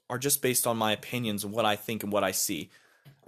are 0.10 0.18
just 0.18 0.42
based 0.42 0.66
on 0.66 0.78
my 0.78 0.92
opinions 0.92 1.44
and 1.44 1.54
what 1.54 1.66
I 1.66 1.76
think 1.76 2.04
and 2.04 2.12
what 2.12 2.24
I 2.24 2.32
see. 2.32 2.70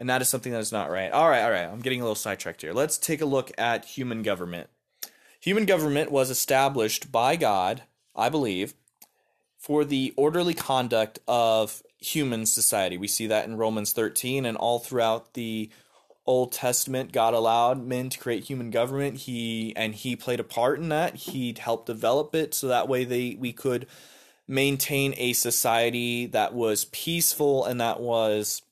And 0.01 0.10
that 0.10 0.20
is 0.24 0.29
something 0.29 0.51
that 0.51 0.62
is 0.62 0.72
not 0.72 0.89
right. 0.89 1.12
All 1.12 1.29
right, 1.29 1.43
all 1.43 1.51
right. 1.51 1.67
I'm 1.67 1.79
getting 1.79 2.01
a 2.01 2.03
little 2.03 2.15
sidetracked 2.15 2.63
here. 2.63 2.74
Let's 2.74 2.98
take 2.98 3.22
a 3.22 3.25
look 3.25 3.51
at 3.55 3.86
human 3.86 4.24
government. 4.24 4.67
Human 5.39 5.65
government 5.65 6.12
was 6.12 6.31
established 6.31 7.12
by 7.12 7.36
God, 7.36 7.84
I 8.15 8.27
believe, 8.27 8.74
for 9.60 9.86
the 9.86 10.12
orderly 10.17 10.55
conduct 10.55 11.20
of 11.27 11.84
human 12.00 12.48
society. 12.48 12.98
We 12.98 13.08
see 13.08 13.27
that 13.27 13.46
in 13.46 13.58
Romans 13.58 13.91
13 13.91 14.43
and 14.43 14.58
all 14.58 14.79
throughout 14.79 15.36
the 15.36 15.70
Old 16.25 16.51
Testament, 16.51 17.12
God 17.12 17.36
allowed 17.36 17.86
men 17.86 18.10
to 18.10 18.17
create 18.17 18.46
human 18.46 18.72
government. 18.72 19.17
He 19.17 19.72
and 19.75 19.93
he 19.93 20.15
played 20.15 20.39
a 20.39 20.43
part 20.43 20.79
in 20.79 20.89
that. 20.89 21.13
He 21.15 21.55
helped 21.60 21.86
develop 21.86 22.34
it 22.34 22.55
so 22.55 22.67
that 22.70 22.89
way 22.89 23.03
they 23.03 23.38
we 23.39 23.53
could 23.53 23.86
maintain 24.48 25.13
a 25.17 25.34
society 25.34 26.25
that 26.25 26.55
was 26.55 26.86
peaceful 26.86 27.65
and 27.65 27.79
that 27.79 28.00
was 28.00 28.63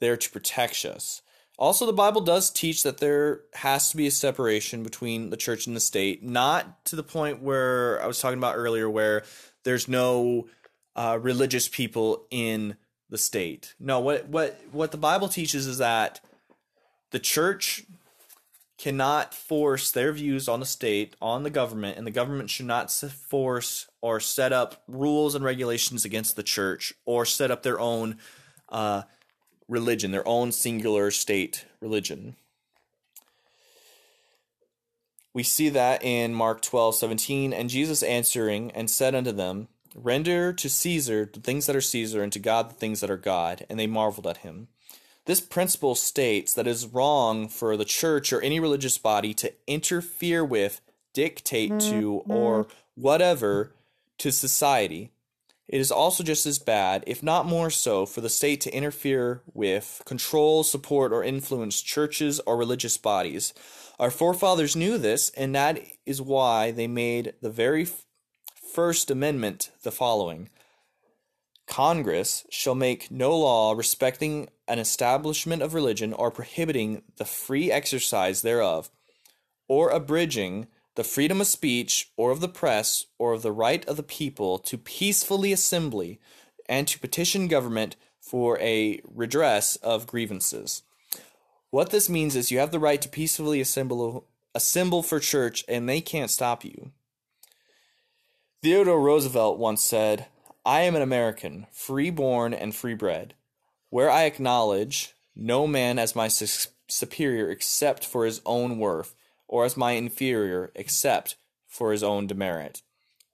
there 0.00 0.16
to 0.16 0.30
protect 0.30 0.84
us. 0.84 1.22
Also, 1.58 1.86
the 1.86 1.92
Bible 1.92 2.20
does 2.20 2.50
teach 2.50 2.84
that 2.84 2.98
there 2.98 3.40
has 3.54 3.90
to 3.90 3.96
be 3.96 4.06
a 4.06 4.12
separation 4.12 4.84
between 4.84 5.30
the 5.30 5.36
church 5.36 5.66
and 5.66 5.74
the 5.74 5.80
state, 5.80 6.22
not 6.22 6.84
to 6.84 6.94
the 6.94 7.02
point 7.02 7.42
where 7.42 8.00
I 8.00 8.06
was 8.06 8.20
talking 8.20 8.38
about 8.38 8.54
earlier, 8.56 8.88
where 8.88 9.24
there's 9.64 9.88
no 9.88 10.46
uh, 10.94 11.18
religious 11.20 11.66
people 11.66 12.26
in 12.30 12.76
the 13.10 13.18
state. 13.18 13.74
No, 13.80 13.98
what 13.98 14.28
what 14.28 14.60
what 14.70 14.92
the 14.92 14.98
Bible 14.98 15.28
teaches 15.28 15.66
is 15.66 15.78
that 15.78 16.20
the 17.10 17.18
church 17.18 17.84
cannot 18.78 19.34
force 19.34 19.90
their 19.90 20.12
views 20.12 20.48
on 20.48 20.60
the 20.60 20.66
state, 20.66 21.16
on 21.20 21.42
the 21.42 21.50
government, 21.50 21.98
and 21.98 22.06
the 22.06 22.12
government 22.12 22.48
should 22.48 22.66
not 22.66 22.92
force 22.92 23.88
or 24.00 24.20
set 24.20 24.52
up 24.52 24.84
rules 24.86 25.34
and 25.34 25.44
regulations 25.44 26.04
against 26.04 26.36
the 26.36 26.44
church 26.44 26.94
or 27.04 27.26
set 27.26 27.50
up 27.50 27.64
their 27.64 27.80
own 27.80 28.16
uh, 28.68 29.02
religion, 29.68 30.10
their 30.10 30.26
own 30.26 30.50
singular 30.50 31.10
state 31.10 31.66
religion. 31.80 32.36
We 35.34 35.42
see 35.42 35.68
that 35.68 36.02
in 36.02 36.34
Mark 36.34 36.62
12, 36.62 36.96
17. 36.96 37.52
And 37.52 37.70
Jesus 37.70 38.02
answering 38.02 38.70
and 38.72 38.90
said 38.90 39.14
unto 39.14 39.30
them, 39.30 39.68
Render 39.94 40.52
to 40.52 40.68
Caesar 40.68 41.30
the 41.32 41.40
things 41.40 41.66
that 41.66 41.76
are 41.76 41.80
Caesar, 41.80 42.22
and 42.22 42.32
to 42.32 42.38
God 42.38 42.70
the 42.70 42.74
things 42.74 43.00
that 43.00 43.10
are 43.10 43.16
God. 43.16 43.64
And 43.68 43.78
they 43.78 43.86
marveled 43.86 44.26
at 44.26 44.38
him. 44.38 44.68
This 45.26 45.40
principle 45.40 45.94
states 45.94 46.54
that 46.54 46.66
it 46.66 46.70
is 46.70 46.86
wrong 46.86 47.48
for 47.48 47.76
the 47.76 47.84
church 47.84 48.32
or 48.32 48.40
any 48.40 48.58
religious 48.60 48.96
body 48.96 49.34
to 49.34 49.52
interfere 49.66 50.44
with, 50.44 50.80
dictate 51.12 51.78
to, 51.80 52.22
or 52.26 52.64
mm-hmm. 52.64 53.02
whatever 53.02 53.74
to 54.18 54.32
society 54.32 55.12
it 55.68 55.80
is 55.80 55.92
also 55.92 56.24
just 56.24 56.46
as 56.46 56.58
bad, 56.58 57.04
if 57.06 57.22
not 57.22 57.44
more 57.46 57.68
so, 57.68 58.06
for 58.06 58.22
the 58.22 58.30
state 58.30 58.60
to 58.62 58.74
interfere 58.74 59.42
with, 59.52 60.02
control, 60.06 60.64
support, 60.64 61.12
or 61.12 61.22
influence 61.22 61.82
churches 61.82 62.40
or 62.40 62.56
religious 62.56 62.96
bodies. 62.96 63.52
Our 63.98 64.10
forefathers 64.10 64.74
knew 64.74 64.96
this, 64.96 65.30
and 65.30 65.54
that 65.54 65.80
is 66.06 66.22
why 66.22 66.70
they 66.70 66.86
made 66.86 67.34
the 67.42 67.50
very 67.50 67.86
First 68.72 69.10
Amendment 69.10 69.70
the 69.82 69.90
following 69.90 70.50
Congress 71.66 72.46
shall 72.48 72.74
make 72.74 73.10
no 73.10 73.36
law 73.36 73.72
respecting 73.72 74.48
an 74.66 74.78
establishment 74.78 75.62
of 75.62 75.74
religion 75.74 76.12
or 76.14 76.30
prohibiting 76.30 77.02
the 77.16 77.24
free 77.24 77.70
exercise 77.70 78.40
thereof, 78.42 78.90
or 79.68 79.90
abridging 79.90 80.66
the 80.98 81.04
freedom 81.04 81.40
of 81.40 81.46
speech 81.46 82.10
or 82.16 82.32
of 82.32 82.40
the 82.40 82.48
press 82.48 83.06
or 83.20 83.32
of 83.32 83.42
the 83.42 83.52
right 83.52 83.86
of 83.86 83.96
the 83.96 84.02
people 84.02 84.58
to 84.58 84.76
peacefully 84.76 85.52
assembly 85.52 86.18
and 86.68 86.88
to 86.88 86.98
petition 86.98 87.46
government 87.46 87.94
for 88.20 88.58
a 88.58 89.00
redress 89.04 89.76
of 89.76 90.08
grievances. 90.08 90.82
What 91.70 91.90
this 91.90 92.08
means 92.08 92.34
is 92.34 92.50
you 92.50 92.58
have 92.58 92.72
the 92.72 92.80
right 92.80 93.00
to 93.00 93.08
peacefully 93.08 93.60
assemble 93.60 94.26
assemble 94.56 95.04
for 95.04 95.20
church 95.20 95.64
and 95.68 95.88
they 95.88 96.00
can't 96.00 96.32
stop 96.32 96.64
you. 96.64 96.90
Theodore 98.60 99.00
Roosevelt 99.00 99.56
once 99.56 99.84
said, 99.84 100.26
I 100.66 100.80
am 100.80 100.96
an 100.96 101.02
American, 101.02 101.68
free 101.70 102.10
born 102.10 102.52
and 102.52 102.74
free 102.74 102.94
bred, 102.94 103.34
where 103.88 104.10
I 104.10 104.24
acknowledge 104.24 105.14
no 105.36 105.68
man 105.68 105.96
as 106.00 106.16
my 106.16 106.26
superior 106.26 107.50
except 107.52 108.04
for 108.04 108.24
his 108.24 108.40
own 108.44 108.80
worth 108.80 109.14
or 109.48 109.64
as 109.64 109.76
my 109.76 109.92
inferior, 109.92 110.70
except 110.74 111.36
for 111.66 111.90
his 111.90 112.02
own 112.02 112.26
demerit. 112.26 112.82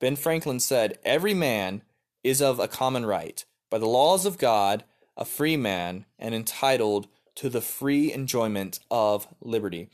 Ben 0.01 0.17
Franklin 0.17 0.61
said, 0.61 0.99
Every 1.05 1.35
man 1.35 1.83
is 2.23 2.41
of 2.41 2.59
a 2.59 2.69
common 2.69 3.05
right, 3.05 3.45
by 3.71 3.79
the 3.79 3.87
laws 3.87 4.25
of 4.25 4.39
God, 4.39 4.85
a 5.17 5.25
free 5.25 5.57
man, 5.57 6.07
and 6.19 6.35
entitled 6.35 7.09
to 7.37 7.49
the 7.49 7.61
free 7.61 8.13
enjoyment 8.13 8.81
of 8.91 9.27
liberty. 9.41 9.91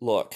Look, 0.00 0.34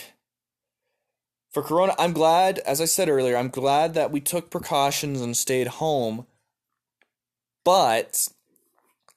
for 1.50 1.62
Corona, 1.62 1.94
I'm 1.98 2.12
glad, 2.12 2.60
as 2.60 2.80
I 2.80 2.86
said 2.86 3.08
earlier, 3.08 3.36
I'm 3.36 3.48
glad 3.48 3.94
that 3.94 4.10
we 4.10 4.20
took 4.20 4.50
precautions 4.50 5.20
and 5.20 5.36
stayed 5.36 5.66
home, 5.66 6.26
but 7.64 8.28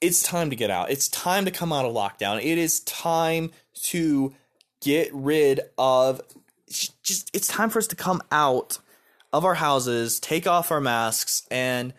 it's 0.01 0.21
time 0.21 0.49
to 0.49 0.55
get 0.55 0.69
out. 0.69 0.91
It's 0.91 1.07
time 1.07 1.45
to 1.45 1.51
come 1.51 1.71
out 1.71 1.85
of 1.85 1.93
lockdown. 1.93 2.43
It 2.43 2.57
is 2.57 2.81
time 2.81 3.51
to 3.83 4.33
get 4.81 5.13
rid 5.13 5.61
of 5.77 6.21
just 6.67 7.29
it's 7.35 7.47
time 7.47 7.69
for 7.69 7.79
us 7.79 7.87
to 7.87 7.95
come 7.95 8.21
out 8.31 8.79
of 9.31 9.45
our 9.45 9.55
houses, 9.55 10.19
take 10.19 10.47
off 10.47 10.71
our 10.71 10.81
masks 10.81 11.45
and 11.51 11.93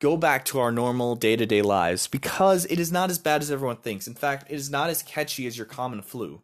go 0.00 0.16
back 0.16 0.44
to 0.44 0.58
our 0.58 0.72
normal 0.72 1.14
day-to-day 1.14 1.62
lives 1.62 2.08
because 2.08 2.64
it 2.66 2.80
is 2.80 2.90
not 2.90 3.08
as 3.08 3.18
bad 3.18 3.40
as 3.40 3.50
everyone 3.50 3.76
thinks. 3.76 4.06
In 4.06 4.14
fact, 4.14 4.50
it 4.50 4.54
is 4.54 4.68
not 4.68 4.90
as 4.90 5.02
catchy 5.02 5.46
as 5.46 5.56
your 5.56 5.66
common 5.66 6.02
flu. 6.02 6.42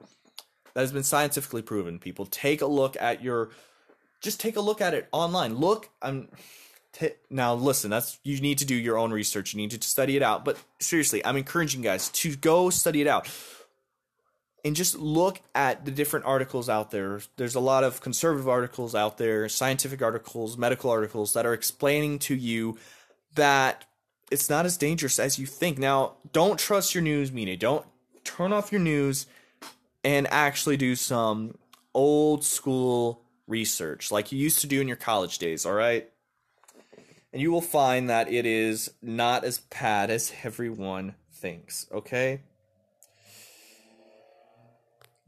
That 0.75 0.83
has 0.83 0.93
been 0.93 1.03
scientifically 1.03 1.63
proven. 1.63 1.99
People 1.99 2.25
take 2.25 2.63
a 2.63 2.67
look 2.67 2.97
at 3.01 3.23
your 3.23 3.51
just 4.21 4.41
take 4.41 4.57
a 4.57 4.61
look 4.61 4.81
at 4.81 4.95
it 4.95 5.09
online. 5.13 5.57
Look, 5.57 5.91
um, 6.03 6.29
I'm 6.33 6.39
t- 6.93 7.15
now 7.31 7.55
listen, 7.55 7.91
that's 7.91 8.19
you 8.23 8.41
need 8.41 8.59
to 8.59 8.65
do 8.65 8.75
your 8.75 8.97
own 8.97 9.13
research. 9.13 9.55
You 9.55 9.59
need 9.59 9.71
to 9.73 9.83
study 9.83 10.17
it 10.17 10.23
out. 10.23 10.45
But 10.45 10.57
seriously, 10.81 11.25
I'm 11.25 11.37
encouraging 11.37 11.83
you 11.83 11.89
guys 11.89 12.09
to 12.11 12.37
go 12.37 12.71
study 12.71 13.01
it 13.01 13.07
out 13.07 13.29
and 14.65 14.75
just 14.75 14.99
look 14.99 15.41
at 15.55 15.85
the 15.85 15.91
different 15.91 16.27
articles 16.27 16.69
out 16.69 16.91
there. 16.91 17.21
There's 17.37 17.55
a 17.55 17.61
lot 17.61 17.85
of 17.85 18.01
conservative 18.01 18.49
articles 18.49 18.95
out 18.95 19.19
there, 19.19 19.49
scientific 19.49 20.03
articles, 20.03 20.59
medical 20.59 20.91
articles 20.91 21.33
that 21.35 21.47
are 21.47 21.55
explaining 21.55 22.19
to 22.21 22.35
you 22.35 22.77
that 23.35 23.85
it's 24.31 24.51
not 24.51 24.67
as 24.67 24.77
dangerous 24.77 25.19
as 25.19 25.39
you 25.39 25.47
think. 25.47 25.79
Now, 25.79 26.15
don't 26.33 26.59
trust 26.59 26.95
your 26.95 27.03
news 27.03 27.33
media. 27.33 27.57
Don't 27.57 27.87
turn 28.25 28.53
off 28.53 28.73
your 28.73 28.81
news 28.81 29.27
and 30.05 30.27
actually 30.31 30.77
do 30.77 30.97
some 30.97 31.57
old 31.95 32.45
school 32.45 33.23
research 33.47 34.11
like 34.11 34.31
you 34.31 34.39
used 34.39 34.61
to 34.61 34.67
do 34.67 34.81
in 34.81 34.89
your 34.89 34.97
college 34.97 35.39
days, 35.39 35.65
all 35.65 35.73
right? 35.73 36.11
and 37.33 37.43
you 37.43 37.51
will 37.53 37.61
find 37.61 38.09
that 38.11 38.33
it 38.33 38.47
is 38.47 38.91
not 39.03 39.45
as 39.45 39.59
bad 39.59 40.11
as 40.11 40.33
everyone 40.43 41.15
thinks, 41.33 41.87
okay? 41.93 42.41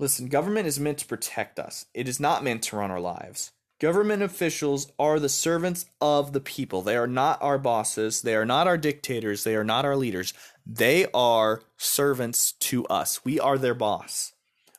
Listen, 0.01 0.29
government 0.29 0.67
is 0.67 0.81
meant 0.81 0.97
to 0.97 1.07
protect 1.07 1.59
us. 1.59 1.85
It 1.93 2.09
is 2.09 2.19
not 2.19 2.43
meant 2.43 2.63
to 2.63 2.77
run 2.77 2.91
our 2.91 3.01
lives. 3.01 3.53
Government 3.79 4.23
officials 4.23 4.91
are 4.99 5.21
the 5.21 5.29
servants 5.29 5.85
of 6.01 6.33
the 6.33 6.41
people. 6.41 6.81
They 6.81 6.97
are 6.97 7.07
not 7.07 7.41
our 7.43 7.59
bosses. 7.59 8.23
They 8.23 8.35
are 8.35 8.47
not 8.47 8.67
our 8.67 8.79
dictators. 8.79 9.45
They 9.45 9.55
are 9.55 9.65
not 9.65 9.85
our 9.85 9.97
leaders. 9.97 10.33
They 10.65 11.07
are 11.13 11.61
servants 11.77 12.53
to 12.53 12.87
us. 12.87 13.27
We 13.27 13.39
are 13.39 13.59
their 13.59 13.75
boss. 13.75 14.33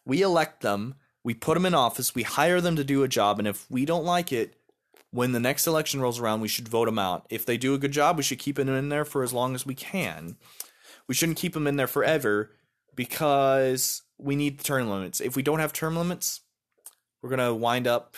We 0.06 0.24
elect 0.24 0.62
them. 0.62 0.96
We 1.24 1.36
put 1.36 1.54
them 1.54 1.68
in 1.68 1.76
office. 1.76 2.16
We 2.16 2.24
hire 2.24 2.60
them 2.60 2.76
to 2.78 2.84
do 2.84 3.04
a 3.04 3.08
job. 3.08 3.38
And 3.38 3.48
if 3.48 3.70
we 3.70 3.86
don't 3.86 4.06
like 4.06 4.34
it, 4.34 4.56
when 5.12 5.34
the 5.34 5.40
next 5.40 5.68
election 5.68 6.02
rolls 6.02 6.20
around, 6.20 6.42
we 6.42 6.48
should 6.48 6.68
vote 6.68 6.86
them 6.86 6.98
out. 6.98 7.28
If 7.30 7.46
they 7.46 7.58
do 7.58 7.76
a 7.76 7.80
good 7.80 7.92
job, 7.92 8.18
we 8.18 8.24
should 8.24 8.40
keep 8.40 8.56
them 8.56 8.70
in 8.70 8.90
there 8.90 9.06
for 9.06 9.22
as 9.22 9.34
long 9.34 9.54
as 9.54 9.68
we 9.68 9.76
can. 9.76 10.38
We 11.08 11.14
shouldn't 11.14 11.38
keep 11.38 11.54
them 11.54 11.68
in 11.68 11.76
there 11.76 11.86
forever 11.86 12.54
because 12.96 14.04
we 14.18 14.36
need 14.36 14.60
term 14.60 14.90
limits. 14.90 15.22
If 15.22 15.36
we 15.36 15.44
don't 15.44 15.60
have 15.60 15.74
term 15.74 15.96
limits, 15.96 16.42
we're 17.22 17.30
going 17.30 17.40
to 17.40 17.54
wind 17.54 17.88
up 17.88 18.16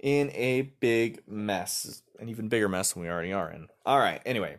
in 0.00 0.30
a 0.30 0.62
big 0.80 1.22
mess, 1.26 2.02
an 2.18 2.28
even 2.28 2.48
bigger 2.48 2.68
mess 2.68 2.92
than 2.92 3.02
we 3.02 3.08
already 3.08 3.32
are 3.32 3.50
in. 3.50 3.68
All 3.86 3.98
right, 3.98 4.20
anyway. 4.26 4.56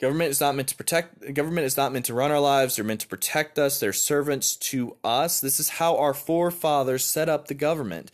Government 0.00 0.30
is 0.30 0.40
not 0.40 0.56
meant 0.56 0.66
to 0.68 0.74
protect 0.74 1.32
government 1.32 1.64
is 1.64 1.76
not 1.76 1.92
meant 1.92 2.06
to 2.06 2.14
run 2.14 2.32
our 2.32 2.40
lives, 2.40 2.74
they're 2.74 2.84
meant 2.84 3.02
to 3.02 3.06
protect 3.06 3.56
us, 3.56 3.78
they're 3.78 3.92
servants 3.92 4.56
to 4.56 4.96
us. 5.04 5.40
This 5.40 5.60
is 5.60 5.68
how 5.68 5.96
our 5.96 6.12
forefathers 6.12 7.04
set 7.04 7.28
up 7.28 7.46
the 7.46 7.54
government. 7.54 8.10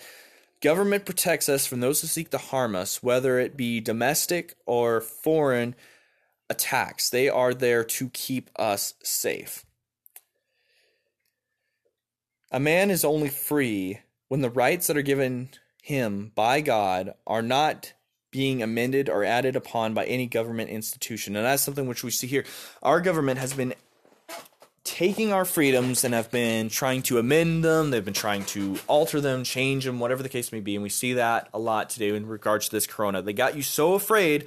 Government 0.60 1.06
protects 1.06 1.48
us 1.48 1.66
from 1.66 1.80
those 1.80 2.02
who 2.02 2.06
seek 2.06 2.30
to 2.30 2.38
harm 2.38 2.74
us, 2.74 3.02
whether 3.02 3.38
it 3.38 3.56
be 3.56 3.80
domestic 3.80 4.54
or 4.66 5.00
foreign 5.00 5.74
attacks. 6.50 7.10
They 7.10 7.28
are 7.28 7.54
there 7.54 7.84
to 7.84 8.08
keep 8.10 8.50
us 8.56 8.94
safe. 9.02 9.64
A 12.50 12.60
man 12.60 12.90
is 12.90 13.04
only 13.04 13.28
free 13.28 14.00
when 14.28 14.40
the 14.40 14.50
rights 14.50 14.86
that 14.86 14.96
are 14.96 15.02
given 15.02 15.50
him 15.82 16.32
by 16.34 16.60
God 16.60 17.14
are 17.26 17.42
not 17.42 17.92
being 18.30 18.62
amended 18.62 19.08
or 19.08 19.24
added 19.24 19.56
upon 19.56 19.94
by 19.94 20.04
any 20.04 20.26
government 20.26 20.70
institution. 20.70 21.36
And 21.36 21.44
that's 21.44 21.62
something 21.62 21.86
which 21.86 22.04
we 22.04 22.10
see 22.10 22.26
here. 22.26 22.44
Our 22.82 23.00
government 23.00 23.38
has 23.38 23.54
been 23.54 23.74
taking 24.84 25.32
our 25.32 25.44
freedoms 25.44 26.04
and 26.04 26.14
have 26.14 26.30
been 26.30 26.68
trying 26.68 27.02
to 27.02 27.18
amend 27.18 27.64
them. 27.64 27.90
They've 27.90 28.04
been 28.04 28.14
trying 28.14 28.44
to 28.46 28.78
alter 28.86 29.20
them, 29.20 29.44
change 29.44 29.84
them, 29.84 30.00
whatever 30.00 30.22
the 30.22 30.28
case 30.28 30.50
may 30.52 30.60
be. 30.60 30.74
And 30.74 30.82
we 30.82 30.88
see 30.88 31.14
that 31.14 31.48
a 31.52 31.58
lot 31.58 31.90
today 31.90 32.14
in 32.14 32.26
regards 32.26 32.66
to 32.66 32.76
this 32.76 32.86
corona. 32.86 33.20
They 33.22 33.34
got 33.34 33.54
you 33.56 33.62
so 33.62 33.94
afraid 33.94 34.46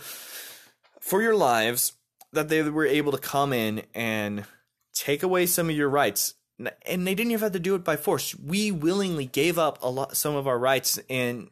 for 1.02 1.22
your 1.22 1.36
lives 1.36 1.94
that 2.32 2.48
they 2.48 2.62
were 2.64 2.86
able 2.86 3.12
to 3.12 3.18
come 3.18 3.52
in 3.52 3.84
and 3.94 4.46
take 4.94 5.24
away 5.24 5.46
some 5.46 5.70
of 5.70 5.76
your 5.76 5.90
rights 5.90 6.36
and 6.86 7.08
they 7.08 7.16
didn't 7.16 7.32
even 7.32 7.42
have 7.42 7.52
to 7.54 7.60
do 7.60 7.76
it 7.76 7.84
by 7.84 7.96
force. 7.96 8.36
We 8.36 8.72
willingly 8.72 9.26
gave 9.26 9.58
up 9.58 9.80
a 9.82 9.90
lot, 9.90 10.16
some 10.16 10.36
of 10.36 10.48
our 10.48 10.60
rights, 10.60 11.00
and 11.10 11.50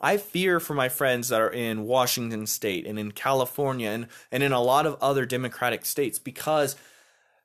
I 0.00 0.16
fear 0.16 0.60
for 0.60 0.74
my 0.74 0.88
friends 0.88 1.28
that 1.28 1.40
are 1.40 1.50
in 1.50 1.84
Washington 1.84 2.46
State 2.46 2.86
and 2.86 2.98
in 2.98 3.12
California 3.12 3.90
and 3.90 4.06
and 4.32 4.42
in 4.42 4.52
a 4.52 4.60
lot 4.60 4.86
of 4.86 4.96
other 5.00 5.26
Democratic 5.26 5.84
states 5.84 6.18
because 6.18 6.76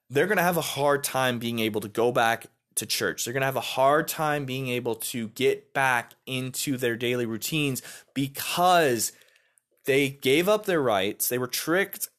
they're 0.10 0.28
going 0.28 0.38
to 0.38 0.44
have 0.44 0.58
a 0.58 0.62
hard 0.62 1.04
time 1.04 1.40
being 1.40 1.60
able 1.60 1.82
to 1.82 1.88
go 1.88 2.12
back 2.12 2.48
to 2.76 2.86
church. 2.86 3.24
They're 3.24 3.34
going 3.34 3.42
to 3.42 3.48
have 3.48 3.56
a 3.56 3.62
hard 3.62 4.08
time 4.08 4.46
being 4.46 4.68
able 4.68 4.96
to 4.96 5.30
get 5.30 5.74
back 5.74 6.14
into 6.26 6.78
their 6.78 6.96
daily 6.96 7.26
routines 7.26 7.82
because 8.14 9.12
they 9.86 10.10
gave 10.10 10.50
up 10.50 10.66
their 10.66 10.82
rights. 10.82 11.30
They 11.30 11.38
were 11.38 11.48
tricked 11.48 12.10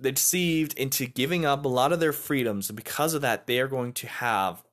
deceived 0.00 0.72
into 0.78 1.06
giving 1.06 1.44
up 1.44 1.64
a 1.64 1.68
lot 1.68 1.92
of 1.92 2.00
their 2.00 2.12
freedoms, 2.12 2.70
and 2.70 2.76
because 2.76 3.14
of 3.14 3.22
that, 3.22 3.46
they 3.46 3.60
are 3.60 3.68
going 3.68 3.92
to 3.92 4.06
have 4.06 4.64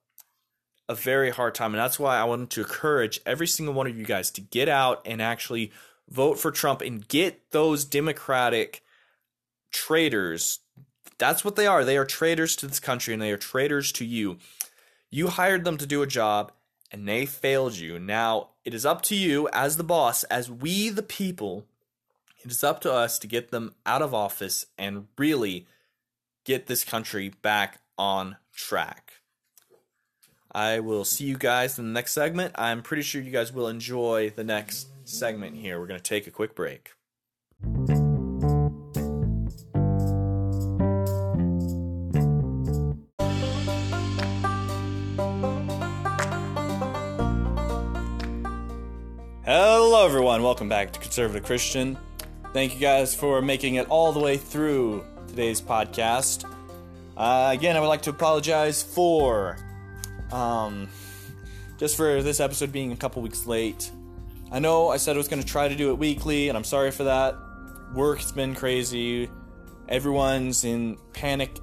a 0.88 0.96
very 0.96 1.32
hard 1.32 1.54
time. 1.54 1.74
And 1.74 1.80
that's 1.80 2.00
why 2.00 2.18
I 2.18 2.24
want 2.24 2.50
to 2.52 2.62
encourage 2.62 3.20
every 3.26 3.48
single 3.48 3.74
one 3.74 3.88
of 3.88 3.98
you 3.98 4.06
guys 4.06 4.32
to 4.32 4.42
get 4.42 4.70
out 4.70 5.02
and 5.06 5.22
actually 5.22 5.72
vote 6.10 6.40
for 6.40 6.52
Trump 6.52 6.82
and 6.82 7.06
get 7.08 7.52
those 7.52 7.84
Democratic 7.84 8.84
traitors. 9.72 10.60
That's 11.18 11.44
what 11.44 11.58
they 11.58 11.68
are. 11.68 11.84
They 11.84 11.98
are 11.98 12.06
traitors 12.06 12.56
to 12.58 12.68
this 12.68 12.80
country 12.80 13.14
and 13.14 13.22
they 13.22 13.32
are 13.32 13.38
traitors 13.38 13.92
to 13.94 14.06
you. 14.06 14.38
You 15.10 15.28
hired 15.28 15.66
them 15.66 15.78
to 15.78 15.86
do 15.86 16.02
a 16.02 16.08
job 16.08 16.54
and 16.90 17.06
they 17.06 17.26
failed 17.26 17.76
you. 17.76 18.00
Now, 18.00 18.52
it 18.64 18.74
is 18.74 18.86
up 18.86 19.02
to 19.04 19.16
you 19.16 19.50
as 19.52 19.76
the 19.76 19.84
boss, 19.84 20.24
as 20.26 20.50
we 20.50 20.88
the 20.88 21.04
people, 21.04 21.66
it 22.44 22.52
is 22.52 22.64
up 22.64 22.82
to 22.82 22.92
us 22.92 23.18
to 23.20 23.28
get 23.28 23.52
them 23.52 23.74
out 23.86 24.02
of 24.02 24.14
office 24.14 24.66
and 24.78 25.08
really 25.18 25.66
get 26.46 26.68
this 26.68 26.84
country 26.84 27.30
back 27.42 27.80
on 27.98 28.38
track. 28.54 29.14
I 30.52 30.80
will 30.80 31.04
see 31.04 31.26
you 31.26 31.38
guys 31.38 31.78
in 31.78 31.86
the 31.86 31.92
next 31.92 32.14
segment. 32.14 32.54
I'm 32.56 32.82
pretty 32.82 33.04
sure 33.04 33.22
you 33.22 33.32
guys 33.32 33.52
will 33.52 33.68
enjoy 33.68 34.32
the 34.36 34.44
next 34.44 34.88
segment 35.04 35.58
here. 35.58 35.80
We're 35.80 35.88
going 35.88 36.00
to 36.00 36.04
take 36.04 36.28
a 36.28 36.32
quick 36.32 36.56
break. 36.56 36.92
Hello, 49.44 50.06
everyone. 50.06 50.44
Welcome 50.44 50.70
back 50.70 50.92
to 50.94 51.00
Conservative 51.00 51.44
Christian. 51.44 51.98
Thank 52.58 52.74
you 52.74 52.80
guys 52.80 53.14
for 53.14 53.40
making 53.40 53.76
it 53.76 53.88
all 53.88 54.12
the 54.12 54.20
way 54.20 54.36
through 54.36 55.06
today's 55.28 55.62
podcast. 55.62 56.44
Uh, 57.16 57.52
again, 57.54 57.78
I 57.78 57.80
would 57.80 57.86
like 57.86 58.02
to 58.02 58.10
apologize 58.10 58.82
for 58.82 59.60
um, 60.32 60.90
just 61.78 61.96
for 61.96 62.24
this 62.24 62.40
episode 62.40 62.72
being 62.72 62.92
a 62.92 62.96
couple 62.96 63.22
weeks 63.22 63.46
late. 63.46 63.92
I 64.52 64.58
know 64.58 64.90
I 64.90 64.98
said 64.98 65.16
I 65.16 65.18
was 65.20 65.28
going 65.28 65.40
to 65.40 65.48
try 65.48 65.68
to 65.68 65.76
do 65.76 65.92
it 65.92 66.00
weekly, 66.00 66.50
and 66.50 66.58
I'm 66.58 66.64
sorry 66.64 66.90
for 66.90 67.04
that. 67.04 67.36
Work's 67.94 68.32
been 68.32 68.56
crazy. 68.56 69.30
Everyone's 69.88 70.64
in 70.64 70.98
panic 71.14 71.60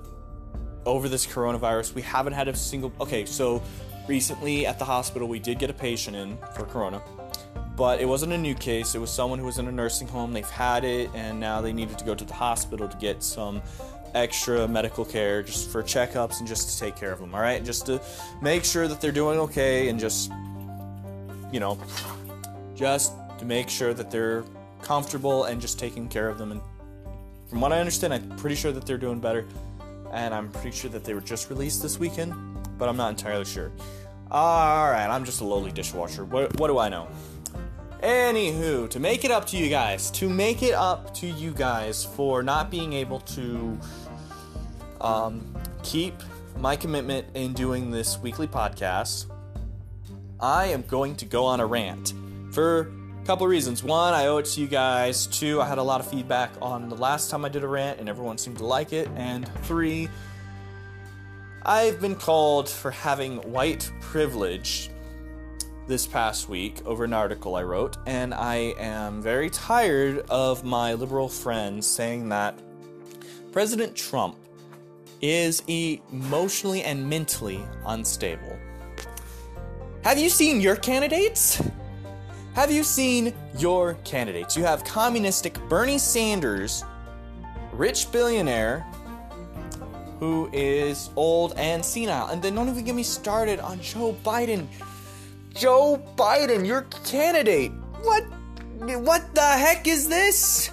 over 0.86 1.08
this 1.08 1.26
coronavirus. 1.26 1.92
We 1.94 2.02
haven't 2.02 2.34
had 2.34 2.46
a 2.46 2.54
single. 2.54 2.92
Okay, 3.00 3.24
so 3.26 3.64
recently 4.06 4.64
at 4.64 4.78
the 4.78 4.84
hospital, 4.84 5.26
we 5.26 5.40
did 5.40 5.58
get 5.58 5.70
a 5.70 5.74
patient 5.74 6.14
in 6.14 6.38
for 6.54 6.64
corona 6.66 7.02
but 7.76 8.00
it 8.00 8.06
wasn't 8.06 8.32
a 8.32 8.38
new 8.38 8.54
case. 8.54 8.94
It 8.94 9.00
was 9.00 9.10
someone 9.10 9.38
who 9.38 9.46
was 9.46 9.58
in 9.58 9.66
a 9.66 9.72
nursing 9.72 10.08
home. 10.08 10.32
They've 10.32 10.48
had 10.48 10.84
it, 10.84 11.10
and 11.14 11.40
now 11.40 11.60
they 11.60 11.72
needed 11.72 11.98
to 11.98 12.04
go 12.04 12.14
to 12.14 12.24
the 12.24 12.34
hospital 12.34 12.88
to 12.88 12.96
get 12.98 13.22
some 13.22 13.62
extra 14.14 14.68
medical 14.68 15.04
care 15.04 15.42
just 15.42 15.70
for 15.70 15.82
checkups 15.82 16.38
and 16.38 16.46
just 16.46 16.70
to 16.70 16.78
take 16.78 16.96
care 16.96 17.10
of 17.10 17.18
them. 17.18 17.34
All 17.34 17.40
right, 17.40 17.64
just 17.64 17.86
to 17.86 18.00
make 18.40 18.64
sure 18.64 18.86
that 18.86 19.00
they're 19.00 19.12
doing 19.12 19.38
okay 19.40 19.88
and 19.88 19.98
just, 19.98 20.30
you 21.52 21.58
know, 21.58 21.78
just 22.76 23.12
to 23.38 23.44
make 23.44 23.68
sure 23.68 23.92
that 23.92 24.10
they're 24.10 24.44
comfortable 24.82 25.44
and 25.44 25.60
just 25.60 25.78
taking 25.78 26.08
care 26.08 26.28
of 26.28 26.38
them. 26.38 26.52
And 26.52 26.60
from 27.48 27.60
what 27.60 27.72
I 27.72 27.80
understand, 27.80 28.14
I'm 28.14 28.36
pretty 28.36 28.56
sure 28.56 28.70
that 28.70 28.86
they're 28.86 28.98
doing 28.98 29.18
better, 29.18 29.46
and 30.12 30.32
I'm 30.32 30.48
pretty 30.50 30.76
sure 30.76 30.90
that 30.90 31.04
they 31.04 31.14
were 31.14 31.20
just 31.20 31.50
released 31.50 31.82
this 31.82 31.98
weekend, 31.98 32.34
but 32.78 32.88
I'm 32.88 32.96
not 32.96 33.10
entirely 33.10 33.44
sure. 33.44 33.72
All 34.30 34.90
right, 34.90 35.08
I'm 35.08 35.24
just 35.24 35.40
a 35.40 35.44
lowly 35.44 35.72
dishwasher. 35.72 36.24
What, 36.24 36.58
what 36.58 36.68
do 36.68 36.78
I 36.78 36.88
know? 36.88 37.08
Anywho, 38.04 38.90
to 38.90 39.00
make 39.00 39.24
it 39.24 39.30
up 39.30 39.46
to 39.46 39.56
you 39.56 39.70
guys, 39.70 40.10
to 40.10 40.28
make 40.28 40.62
it 40.62 40.74
up 40.74 41.14
to 41.14 41.26
you 41.26 41.52
guys 41.52 42.04
for 42.04 42.42
not 42.42 42.70
being 42.70 42.92
able 42.92 43.20
to 43.20 43.78
um, 45.00 45.56
keep 45.82 46.12
my 46.58 46.76
commitment 46.76 47.26
in 47.32 47.54
doing 47.54 47.90
this 47.90 48.18
weekly 48.18 48.46
podcast, 48.46 49.24
I 50.38 50.66
am 50.66 50.82
going 50.82 51.16
to 51.16 51.24
go 51.24 51.46
on 51.46 51.60
a 51.60 51.66
rant 51.66 52.12
for 52.52 52.92
a 53.22 53.24
couple 53.24 53.46
of 53.46 53.50
reasons. 53.50 53.82
One, 53.82 54.12
I 54.12 54.26
owe 54.26 54.36
it 54.36 54.44
to 54.44 54.60
you 54.60 54.66
guys. 54.66 55.26
Two, 55.26 55.62
I 55.62 55.66
had 55.66 55.78
a 55.78 55.82
lot 55.82 56.00
of 56.00 56.06
feedback 56.06 56.50
on 56.60 56.90
the 56.90 56.96
last 56.96 57.30
time 57.30 57.42
I 57.46 57.48
did 57.48 57.64
a 57.64 57.68
rant 57.68 58.00
and 58.00 58.08
everyone 58.10 58.36
seemed 58.36 58.58
to 58.58 58.66
like 58.66 58.92
it. 58.92 59.08
And 59.16 59.48
three, 59.62 60.10
I've 61.64 62.02
been 62.02 62.16
called 62.16 62.68
for 62.68 62.90
having 62.90 63.38
white 63.50 63.90
privilege 64.02 64.90
this 65.86 66.06
past 66.06 66.48
week 66.48 66.80
over 66.86 67.04
an 67.04 67.12
article 67.12 67.56
I 67.56 67.62
wrote, 67.62 67.96
and 68.06 68.32
I 68.32 68.74
am 68.78 69.20
very 69.20 69.50
tired 69.50 70.24
of 70.30 70.64
my 70.64 70.94
liberal 70.94 71.28
friends 71.28 71.86
saying 71.86 72.28
that 72.30 72.58
President 73.52 73.94
Trump 73.94 74.36
is 75.20 75.62
emotionally 75.68 76.82
and 76.82 77.08
mentally 77.08 77.62
unstable. 77.86 78.58
Have 80.02 80.18
you 80.18 80.28
seen 80.28 80.60
your 80.60 80.76
candidates? 80.76 81.62
Have 82.54 82.70
you 82.70 82.84
seen 82.84 83.34
your 83.58 83.94
candidates? 84.04 84.56
You 84.56 84.64
have 84.64 84.84
communistic 84.84 85.58
Bernie 85.68 85.98
Sanders, 85.98 86.84
rich 87.72 88.10
billionaire 88.12 88.86
who 90.20 90.48
is 90.52 91.10
old 91.16 91.52
and 91.56 91.84
senile. 91.84 92.28
And 92.28 92.40
then 92.40 92.54
don't 92.54 92.68
even 92.68 92.84
get 92.84 92.94
me 92.94 93.02
started 93.02 93.60
on 93.60 93.80
Joe 93.80 94.16
Biden 94.24 94.66
Joe 95.54 96.02
Biden, 96.16 96.66
your 96.66 96.82
candidate. 97.04 97.72
What? 98.02 98.24
what 98.80 99.34
the 99.34 99.40
heck 99.40 99.86
is 99.86 100.08
this? 100.08 100.70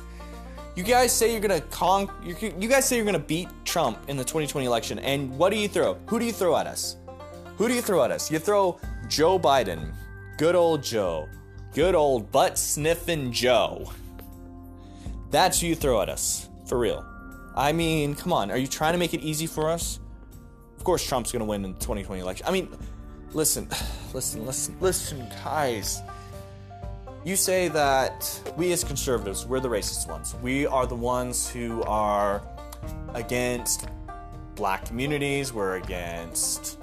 You 0.75 0.83
guys 0.83 1.13
say 1.13 1.31
you're 1.31 1.41
gonna 1.41 1.61
con. 1.61 2.09
You 2.23 2.67
guys 2.67 2.87
say 2.87 2.95
you're 2.95 3.05
gonna 3.05 3.19
beat 3.19 3.47
Trump 3.63 3.99
in 4.09 4.17
the 4.17 4.23
2020 4.23 4.65
election, 4.65 4.99
and 4.99 5.37
what 5.37 5.51
do 5.51 5.57
you 5.57 5.67
throw? 5.67 5.95
Who 6.07 6.17
do 6.17 6.25
you 6.25 6.31
throw 6.31 6.55
at 6.57 6.65
us? 6.65 6.97
Who 7.57 7.67
do 7.67 7.73
you 7.73 7.81
throw 7.81 8.03
at 8.03 8.11
us? 8.11 8.31
You 8.31 8.39
throw 8.39 8.79
Joe 9.07 9.37
Biden, 9.37 9.93
good 10.37 10.55
old 10.55 10.81
Joe, 10.81 11.27
good 11.73 11.93
old 11.93 12.31
butt 12.31 12.57
sniffing 12.57 13.31
Joe. 13.31 13.91
That's 15.29 15.61
who 15.61 15.67
you 15.67 15.75
throw 15.75 16.01
at 16.01 16.09
us, 16.09 16.49
for 16.65 16.79
real. 16.79 17.05
I 17.55 17.71
mean, 17.71 18.15
come 18.15 18.33
on, 18.33 18.49
are 18.49 18.57
you 18.57 18.67
trying 18.67 18.93
to 18.93 18.99
make 18.99 19.13
it 19.13 19.21
easy 19.21 19.45
for 19.45 19.69
us? 19.69 19.99
Of 20.77 20.83
course, 20.83 21.05
Trump's 21.05 21.31
gonna 21.31 21.45
win 21.45 21.65
in 21.65 21.73
the 21.73 21.79
2020 21.79 22.21
election. 22.21 22.47
I 22.47 22.51
mean, 22.51 22.69
listen, 23.33 23.67
listen, 24.13 24.45
listen, 24.45 24.75
listen, 24.79 25.27
guys. 25.43 26.01
You 27.23 27.35
say 27.35 27.67
that 27.69 28.53
we 28.57 28.71
as 28.71 28.83
conservatives, 28.83 29.45
we're 29.45 29.59
the 29.59 29.69
racist 29.69 30.09
ones. 30.09 30.35
We 30.41 30.65
are 30.65 30.87
the 30.87 30.95
ones 30.95 31.49
who 31.49 31.83
are 31.83 32.41
against 33.13 33.87
black 34.55 34.85
communities, 34.85 35.53
we're 35.53 35.75
against 35.75 36.79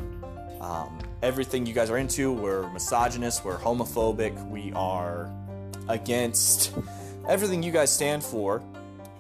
um, 0.60 0.98
everything 1.22 1.66
you 1.66 1.74
guys 1.74 1.90
are 1.90 1.98
into. 1.98 2.32
We're 2.32 2.70
misogynist, 2.70 3.44
we're 3.44 3.58
homophobic, 3.58 4.48
we 4.48 4.72
are 4.74 5.30
against 5.88 6.72
everything 7.28 7.62
you 7.62 7.72
guys 7.72 7.92
stand 7.92 8.22
for. 8.22 8.62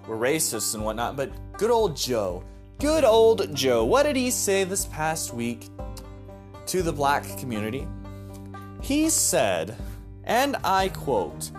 We're 0.06 0.16
racist 0.16 0.74
and 0.74 0.84
whatnot, 0.84 1.16
but 1.16 1.30
good 1.58 1.70
old 1.70 1.96
Joe, 1.96 2.44
good 2.78 3.04
old 3.04 3.54
Joe, 3.56 3.84
what 3.84 4.04
did 4.04 4.14
he 4.14 4.30
say 4.30 4.62
this 4.62 4.86
past 4.86 5.34
week 5.34 5.68
to 6.68 6.82
the 6.82 6.92
black 6.92 7.24
community? 7.38 7.86
He 8.82 9.10
said, 9.10 9.76
and 10.24 10.56
I 10.62 10.90
quote, 10.90 11.50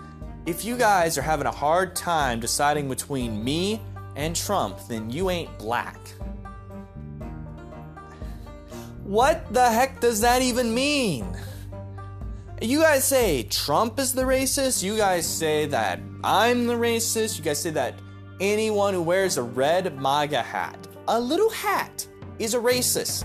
if 0.46 0.64
you 0.64 0.76
guys 0.76 1.18
are 1.18 1.22
having 1.22 1.46
a 1.46 1.52
hard 1.52 1.94
time 1.94 2.40
deciding 2.40 2.88
between 2.88 3.44
me 3.44 3.80
and 4.16 4.34
Trump, 4.34 4.78
then 4.88 5.10
you 5.10 5.30
ain't 5.30 5.56
black. 5.58 5.98
What 9.04 9.52
the 9.52 9.68
heck 9.68 10.00
does 10.00 10.20
that 10.20 10.40
even 10.40 10.72
mean? 10.72 11.36
You 12.62 12.80
guys 12.80 13.04
say 13.04 13.42
Trump 13.44 13.98
is 13.98 14.12
the 14.12 14.22
racist. 14.22 14.82
You 14.82 14.96
guys 14.96 15.26
say 15.26 15.66
that 15.66 16.00
I'm 16.22 16.66
the 16.66 16.74
racist. 16.74 17.38
You 17.38 17.44
guys 17.44 17.60
say 17.60 17.70
that 17.70 17.94
anyone 18.40 18.94
who 18.94 19.02
wears 19.02 19.36
a 19.36 19.42
red 19.42 19.98
MAGA 20.00 20.42
hat, 20.42 20.86
a 21.08 21.18
little 21.18 21.50
hat, 21.50 22.06
is 22.38 22.54
a 22.54 22.58
racist. 22.58 23.24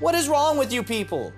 What 0.00 0.14
is 0.14 0.28
wrong 0.28 0.56
with 0.56 0.72
you 0.72 0.82
people? 0.82 1.32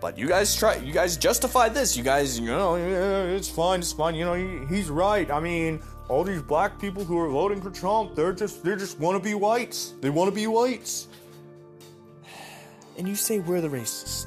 But 0.00 0.16
you 0.16 0.28
guys 0.28 0.54
try, 0.54 0.76
you 0.76 0.92
guys 0.92 1.16
justify 1.16 1.68
this. 1.68 1.96
You 1.96 2.04
guys, 2.04 2.38
you 2.38 2.46
know, 2.46 2.76
yeah, 2.76 3.22
it's 3.22 3.48
fine, 3.48 3.80
it's 3.80 3.92
fine. 3.92 4.14
You 4.14 4.24
know, 4.24 4.34
he, 4.34 4.64
he's 4.66 4.90
right. 4.90 5.28
I 5.30 5.40
mean, 5.40 5.80
all 6.08 6.22
these 6.22 6.42
black 6.42 6.78
people 6.78 7.04
who 7.04 7.18
are 7.18 7.28
voting 7.28 7.60
for 7.60 7.70
Trump, 7.70 8.14
they're 8.14 8.32
just, 8.32 8.62
they 8.62 8.76
just 8.76 8.98
want 9.00 9.16
to 9.16 9.22
be 9.22 9.34
whites. 9.34 9.94
They 10.00 10.10
want 10.10 10.28
to 10.28 10.34
be 10.34 10.46
whites. 10.46 11.08
And 12.96 13.08
you 13.08 13.14
say 13.14 13.38
we're 13.38 13.60
the 13.60 13.68
racists. 13.68 14.26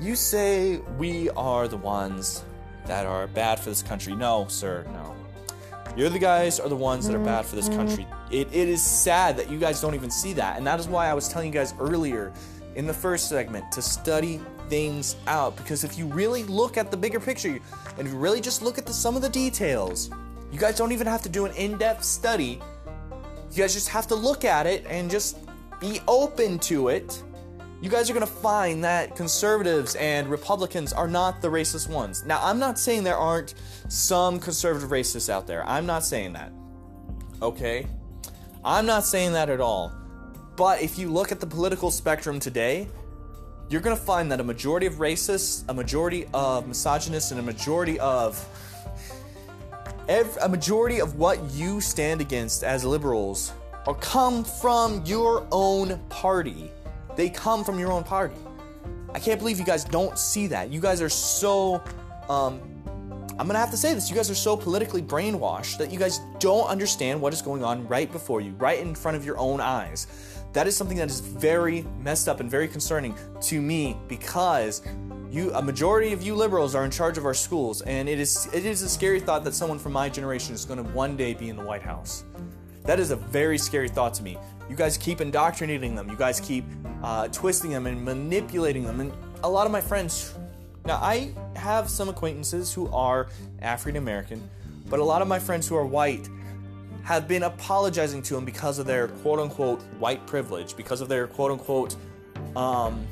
You 0.00 0.16
say 0.16 0.78
we 0.98 1.30
are 1.30 1.66
the 1.66 1.76
ones 1.76 2.44
that 2.86 3.06
are 3.06 3.26
bad 3.28 3.58
for 3.58 3.70
this 3.70 3.82
country. 3.82 4.14
No, 4.14 4.46
sir, 4.48 4.84
no. 4.92 5.13
You're 5.96 6.10
the 6.10 6.18
guys 6.18 6.58
are 6.58 6.68
the 6.68 6.76
ones 6.76 7.06
that 7.06 7.14
are 7.14 7.24
bad 7.24 7.46
for 7.46 7.54
this 7.54 7.68
country. 7.68 8.06
It, 8.30 8.48
it 8.52 8.68
is 8.68 8.82
sad 8.82 9.36
that 9.36 9.48
you 9.48 9.58
guys 9.60 9.80
don't 9.80 9.94
even 9.94 10.10
see 10.10 10.32
that. 10.32 10.56
And 10.56 10.66
that 10.66 10.80
is 10.80 10.88
why 10.88 11.08
I 11.08 11.14
was 11.14 11.28
telling 11.28 11.46
you 11.46 11.52
guys 11.54 11.72
earlier 11.78 12.32
in 12.74 12.86
the 12.86 12.92
first 12.92 13.28
segment 13.28 13.70
to 13.72 13.80
study 13.80 14.40
things 14.68 15.14
out 15.26 15.56
because 15.56 15.84
if 15.84 15.96
you 15.96 16.06
really 16.06 16.42
look 16.44 16.76
at 16.76 16.90
the 16.90 16.96
bigger 16.96 17.20
picture 17.20 17.60
and 17.98 18.08
you 18.08 18.16
really 18.16 18.40
just 18.40 18.62
look 18.62 18.78
at 18.78 18.86
the 18.86 18.92
some 18.92 19.14
of 19.14 19.22
the 19.22 19.28
details, 19.28 20.10
you 20.50 20.58
guys 20.58 20.76
don't 20.76 20.90
even 20.90 21.06
have 21.06 21.22
to 21.22 21.28
do 21.28 21.46
an 21.46 21.54
in-depth 21.54 22.02
study. 22.02 22.60
You 23.52 23.62
guys 23.62 23.72
just 23.74 23.88
have 23.88 24.08
to 24.08 24.14
look 24.16 24.44
at 24.44 24.66
it 24.66 24.84
and 24.88 25.10
just 25.10 25.38
be 25.80 26.00
open 26.08 26.58
to 26.60 26.88
it. 26.88 27.22
You 27.84 27.90
guys 27.90 28.08
are 28.08 28.14
going 28.14 28.26
to 28.26 28.32
find 28.32 28.82
that 28.84 29.14
conservatives 29.14 29.94
and 29.96 30.30
Republicans 30.30 30.94
are 30.94 31.06
not 31.06 31.42
the 31.42 31.48
racist 31.48 31.86
ones. 31.86 32.24
Now, 32.24 32.40
I'm 32.42 32.58
not 32.58 32.78
saying 32.78 33.04
there 33.04 33.18
aren't 33.18 33.52
some 33.88 34.40
conservative 34.40 34.88
racists 34.88 35.28
out 35.28 35.46
there. 35.46 35.68
I'm 35.68 35.84
not 35.84 36.02
saying 36.02 36.32
that. 36.32 36.50
Okay? 37.42 37.86
I'm 38.64 38.86
not 38.86 39.04
saying 39.04 39.34
that 39.34 39.50
at 39.50 39.60
all. 39.60 39.92
But 40.56 40.80
if 40.80 40.98
you 40.98 41.10
look 41.10 41.30
at 41.30 41.40
the 41.40 41.46
political 41.46 41.90
spectrum 41.90 42.40
today, 42.40 42.88
you're 43.68 43.82
going 43.82 43.94
to 43.94 44.02
find 44.02 44.32
that 44.32 44.40
a 44.40 44.44
majority 44.44 44.86
of 44.86 44.94
racists, 44.94 45.62
a 45.68 45.74
majority 45.74 46.24
of 46.32 46.66
misogynists, 46.66 47.32
and 47.32 47.40
a 47.40 47.42
majority 47.42 48.00
of 48.00 48.42
every, 50.08 50.40
a 50.40 50.48
majority 50.48 51.02
of 51.02 51.16
what 51.16 51.38
you 51.50 51.82
stand 51.82 52.22
against 52.22 52.64
as 52.64 52.82
liberals 52.82 53.52
are 53.86 53.94
come 53.96 54.42
from 54.42 55.04
your 55.04 55.46
own 55.52 55.98
party. 56.08 56.70
They 57.16 57.30
come 57.30 57.64
from 57.64 57.78
your 57.78 57.92
own 57.92 58.04
party. 58.04 58.36
I 59.14 59.20
can't 59.20 59.38
believe 59.38 59.58
you 59.58 59.64
guys 59.64 59.84
don't 59.84 60.18
see 60.18 60.48
that. 60.48 60.70
You 60.70 60.80
guys 60.80 61.00
are 61.00 61.08
so 61.08 61.82
um, 62.28 62.60
I'm 63.38 63.48
gonna 63.48 63.58
have 63.58 63.72
to 63.72 63.76
say 63.76 63.94
this. 63.94 64.08
You 64.08 64.14
guys 64.14 64.30
are 64.30 64.34
so 64.34 64.56
politically 64.56 65.02
brainwashed 65.02 65.78
that 65.78 65.90
you 65.90 65.98
guys 65.98 66.20
don't 66.38 66.68
understand 66.68 67.20
what 67.20 67.32
is 67.32 67.42
going 67.42 67.64
on 67.64 67.86
right 67.88 68.10
before 68.10 68.40
you, 68.40 68.52
right 68.52 68.78
in 68.78 68.94
front 68.94 69.16
of 69.16 69.24
your 69.24 69.36
own 69.38 69.60
eyes. 69.60 70.06
That 70.52 70.68
is 70.68 70.76
something 70.76 70.96
that 70.98 71.10
is 71.10 71.18
very 71.18 71.82
messed 71.98 72.28
up 72.28 72.38
and 72.38 72.48
very 72.48 72.68
concerning 72.68 73.16
to 73.42 73.60
me 73.60 73.96
because 74.06 74.82
you 75.30 75.52
a 75.54 75.62
majority 75.62 76.12
of 76.12 76.22
you 76.22 76.36
liberals 76.36 76.76
are 76.76 76.84
in 76.84 76.92
charge 76.92 77.18
of 77.18 77.26
our 77.26 77.34
schools 77.34 77.82
and 77.82 78.08
it 78.08 78.20
is 78.20 78.48
it 78.54 78.64
is 78.64 78.82
a 78.82 78.88
scary 78.88 79.18
thought 79.18 79.42
that 79.42 79.54
someone 79.54 79.80
from 79.80 79.92
my 79.92 80.08
generation 80.08 80.54
is 80.54 80.64
to 80.64 80.76
one 80.76 81.16
day 81.16 81.34
be 81.34 81.48
in 81.48 81.56
the 81.56 81.64
White 81.64 81.82
House. 81.82 82.22
That 82.84 83.00
is 83.00 83.10
a 83.10 83.16
very 83.16 83.58
scary 83.58 83.88
thought 83.88 84.14
to 84.14 84.22
me. 84.22 84.38
You 84.68 84.76
guys 84.76 84.96
keep 84.96 85.20
indoctrinating 85.20 85.94
them. 85.94 86.08
You 86.08 86.16
guys 86.16 86.40
keep 86.40 86.64
uh, 87.02 87.28
twisting 87.28 87.70
them 87.70 87.86
and 87.86 88.02
manipulating 88.04 88.84
them. 88.84 89.00
And 89.00 89.12
a 89.42 89.48
lot 89.48 89.66
of 89.66 89.72
my 89.72 89.80
friends, 89.80 90.34
now 90.86 90.96
I 90.96 91.32
have 91.56 91.88
some 91.88 92.08
acquaintances 92.08 92.72
who 92.72 92.88
are 92.88 93.28
African 93.60 93.96
American, 93.96 94.48
but 94.88 95.00
a 95.00 95.04
lot 95.04 95.22
of 95.22 95.28
my 95.28 95.38
friends 95.38 95.68
who 95.68 95.76
are 95.76 95.86
white 95.86 96.28
have 97.04 97.28
been 97.28 97.42
apologizing 97.42 98.22
to 98.22 98.36
him 98.36 98.44
because 98.44 98.78
of 98.78 98.86
their 98.86 99.08
quote 99.08 99.38
unquote 99.38 99.82
white 99.98 100.26
privilege, 100.26 100.76
because 100.76 101.00
of 101.00 101.08
their 101.08 101.26
quote 101.26 101.52
unquote, 101.52 101.96
um, 102.56 103.06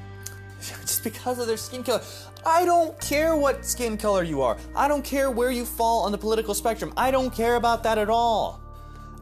just 0.60 1.02
because 1.02 1.38
of 1.38 1.46
their 1.48 1.56
skin 1.56 1.82
color. 1.82 2.02
I 2.46 2.64
don't 2.64 2.98
care 3.00 3.36
what 3.36 3.64
skin 3.64 3.96
color 3.96 4.22
you 4.22 4.42
are. 4.42 4.56
I 4.76 4.86
don't 4.86 5.04
care 5.04 5.30
where 5.30 5.50
you 5.50 5.64
fall 5.64 6.04
on 6.04 6.12
the 6.12 6.18
political 6.18 6.54
spectrum. 6.54 6.92
I 6.96 7.10
don't 7.10 7.34
care 7.34 7.56
about 7.56 7.82
that 7.82 7.98
at 7.98 8.08
all. 8.08 8.60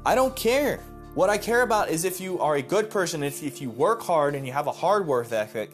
I 0.05 0.15
don't 0.15 0.37
care. 0.37 0.81
What 1.17 1.31
I 1.31 1.39
care 1.39 1.63
about 1.63 1.89
is 1.89 2.05
if 2.05 2.21
you 2.21 2.39
are 2.41 2.57
a 2.57 2.63
good 2.63 2.91
person, 2.91 3.23
if, 3.23 3.43
if 3.43 3.63
you 3.63 3.71
work 3.71 4.03
hard 4.03 4.35
and 4.35 4.47
you 4.47 4.53
have 4.53 4.67
a 4.67 4.71
hard 4.71 5.07
work 5.07 5.33
ethic, 5.33 5.71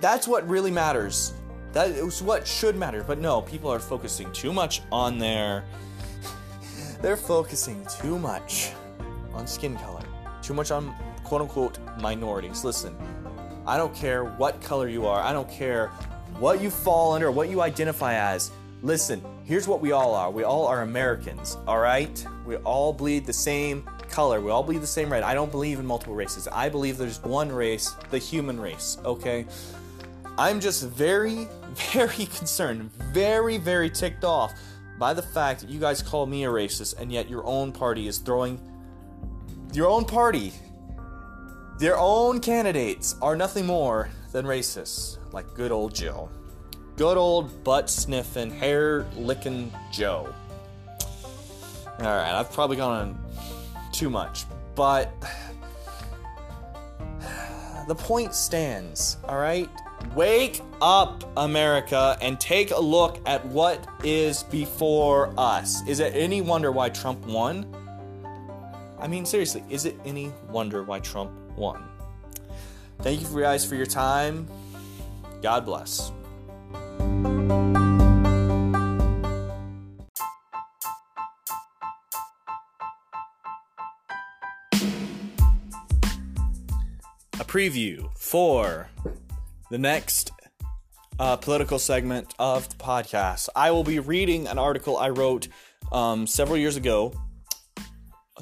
that's 0.00 0.28
what 0.28 0.48
really 0.48 0.70
matters. 0.70 1.32
That 1.72 1.90
is 1.90 2.22
what 2.22 2.46
should 2.46 2.76
matter. 2.76 3.02
But 3.02 3.18
no, 3.18 3.42
people 3.42 3.68
are 3.68 3.80
focusing 3.80 4.32
too 4.32 4.52
much 4.52 4.80
on 4.92 5.18
their 5.18 5.64
they're 7.02 7.16
focusing 7.16 7.84
too 8.00 8.16
much 8.16 8.70
on 9.32 9.44
skin 9.48 9.76
color, 9.76 10.04
too 10.40 10.54
much 10.54 10.70
on 10.70 10.94
quote 11.24 11.40
unquote 11.40 11.80
minorities. 12.00 12.62
Listen, 12.62 12.96
I 13.66 13.76
don't 13.76 13.92
care 13.92 14.22
what 14.22 14.60
color 14.60 14.86
you 14.86 15.04
are, 15.04 15.20
I 15.20 15.32
don't 15.32 15.50
care 15.50 15.88
what 16.38 16.62
you 16.62 16.70
fall 16.70 17.12
under, 17.12 17.32
what 17.32 17.50
you 17.50 17.60
identify 17.60 18.14
as. 18.14 18.52
Listen, 18.82 19.20
here's 19.42 19.66
what 19.66 19.80
we 19.80 19.90
all 19.90 20.14
are. 20.14 20.30
We 20.30 20.44
all 20.44 20.64
are 20.68 20.82
Americans, 20.82 21.58
all 21.66 21.80
right? 21.80 22.24
We 22.46 22.54
all 22.58 22.92
bleed 22.92 23.26
the 23.26 23.32
same 23.32 23.84
color. 24.10 24.40
We 24.40 24.50
all 24.50 24.62
bleed 24.62 24.80
the 24.80 24.86
same 24.86 25.10
red. 25.10 25.22
I 25.22 25.34
don't 25.34 25.50
believe 25.50 25.78
in 25.78 25.86
multiple 25.86 26.14
races. 26.14 26.48
I 26.48 26.68
believe 26.68 26.98
there's 26.98 27.22
one 27.22 27.50
race, 27.50 27.94
the 28.10 28.18
human 28.18 28.60
race, 28.60 28.98
okay? 29.04 29.46
I'm 30.36 30.60
just 30.60 30.86
very, 30.86 31.48
very 31.92 32.26
concerned, 32.26 32.90
very, 33.12 33.58
very 33.58 33.90
ticked 33.90 34.24
off 34.24 34.52
by 34.98 35.14
the 35.14 35.22
fact 35.22 35.60
that 35.60 35.70
you 35.70 35.78
guys 35.78 36.02
call 36.02 36.26
me 36.26 36.44
a 36.44 36.48
racist 36.48 36.98
and 36.98 37.12
yet 37.12 37.30
your 37.30 37.46
own 37.46 37.72
party 37.72 38.08
is 38.08 38.18
throwing 38.18 38.60
your 39.72 39.88
own 39.88 40.04
party 40.04 40.52
their 41.78 41.96
own 41.96 42.40
candidates 42.40 43.14
are 43.22 43.36
nothing 43.36 43.64
more 43.64 44.10
than 44.32 44.44
racists 44.44 45.18
like 45.32 45.46
good 45.54 45.70
old 45.70 45.94
joe 45.94 46.28
good 46.96 47.16
old 47.16 47.62
butt 47.62 47.88
sniffing 47.88 48.50
hair 48.50 49.06
licking 49.16 49.72
joe 49.92 50.34
all 52.00 52.04
right 52.04 52.32
i've 52.32 52.52
probably 52.52 52.76
gone 52.76 53.08
on 53.08 53.18
too 53.98 54.10
much 54.10 54.44
but 54.74 55.12
the 57.88 57.94
point 57.94 58.34
stands 58.34 59.16
all 59.24 59.38
right 59.38 59.68
Wake 60.14 60.62
up, 60.80 61.24
America, 61.36 62.16
and 62.20 62.40
take 62.40 62.70
a 62.70 62.80
look 62.80 63.20
at 63.26 63.44
what 63.46 63.86
is 64.04 64.42
before 64.44 65.32
us. 65.36 65.86
Is 65.86 66.00
it 66.00 66.14
any 66.14 66.40
wonder 66.40 66.72
why 66.72 66.88
Trump 66.88 67.24
won? 67.26 67.66
I 68.98 69.06
mean, 69.06 69.24
seriously, 69.24 69.62
is 69.68 69.84
it 69.84 69.98
any 70.04 70.32
wonder 70.48 70.82
why 70.82 71.00
Trump 71.00 71.30
won? 71.56 71.84
Thank 73.00 73.20
you 73.20 73.40
guys 73.40 73.64
for 73.64 73.74
your 73.74 73.86
time. 73.86 74.48
God 75.40 75.64
bless. 75.64 76.10
Preview 87.48 88.08
for 88.16 88.90
the 89.70 89.78
next 89.78 90.30
uh, 91.18 91.36
political 91.36 91.78
segment 91.78 92.34
of 92.38 92.68
the 92.68 92.76
podcast. 92.76 93.48
I 93.56 93.70
will 93.70 93.84
be 93.84 93.98
reading 93.98 94.46
an 94.46 94.58
article 94.58 94.96
I 94.96 95.08
wrote 95.08 95.48
um, 95.90 96.26
several 96.26 96.58
years 96.58 96.76
ago 96.76 97.12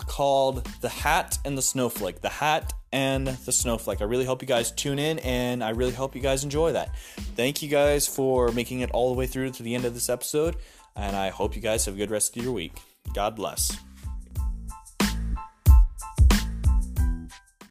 called 0.06 0.68
The 0.82 0.88
Hat 0.88 1.38
and 1.44 1.56
the 1.56 1.62
Snowflake. 1.62 2.20
The 2.20 2.28
Hat 2.28 2.72
and 2.92 3.28
the 3.28 3.52
Snowflake. 3.52 4.02
I 4.02 4.04
really 4.04 4.24
hope 4.24 4.42
you 4.42 4.48
guys 4.48 4.72
tune 4.72 4.98
in 4.98 5.20
and 5.20 5.62
I 5.62 5.70
really 5.70 5.92
hope 5.92 6.14
you 6.14 6.20
guys 6.20 6.44
enjoy 6.44 6.72
that. 6.72 6.94
Thank 7.36 7.62
you 7.62 7.68
guys 7.68 8.06
for 8.06 8.50
making 8.52 8.80
it 8.80 8.90
all 8.90 9.12
the 9.12 9.18
way 9.18 9.26
through 9.26 9.50
to 9.50 9.62
the 9.62 9.74
end 9.74 9.84
of 9.84 9.94
this 9.94 10.08
episode, 10.10 10.56
and 10.96 11.14
I 11.14 11.30
hope 11.30 11.54
you 11.54 11.62
guys 11.62 11.84
have 11.86 11.94
a 11.94 11.98
good 11.98 12.10
rest 12.10 12.36
of 12.36 12.42
your 12.42 12.52
week. 12.52 12.72
God 13.14 13.36
bless. 13.36 13.76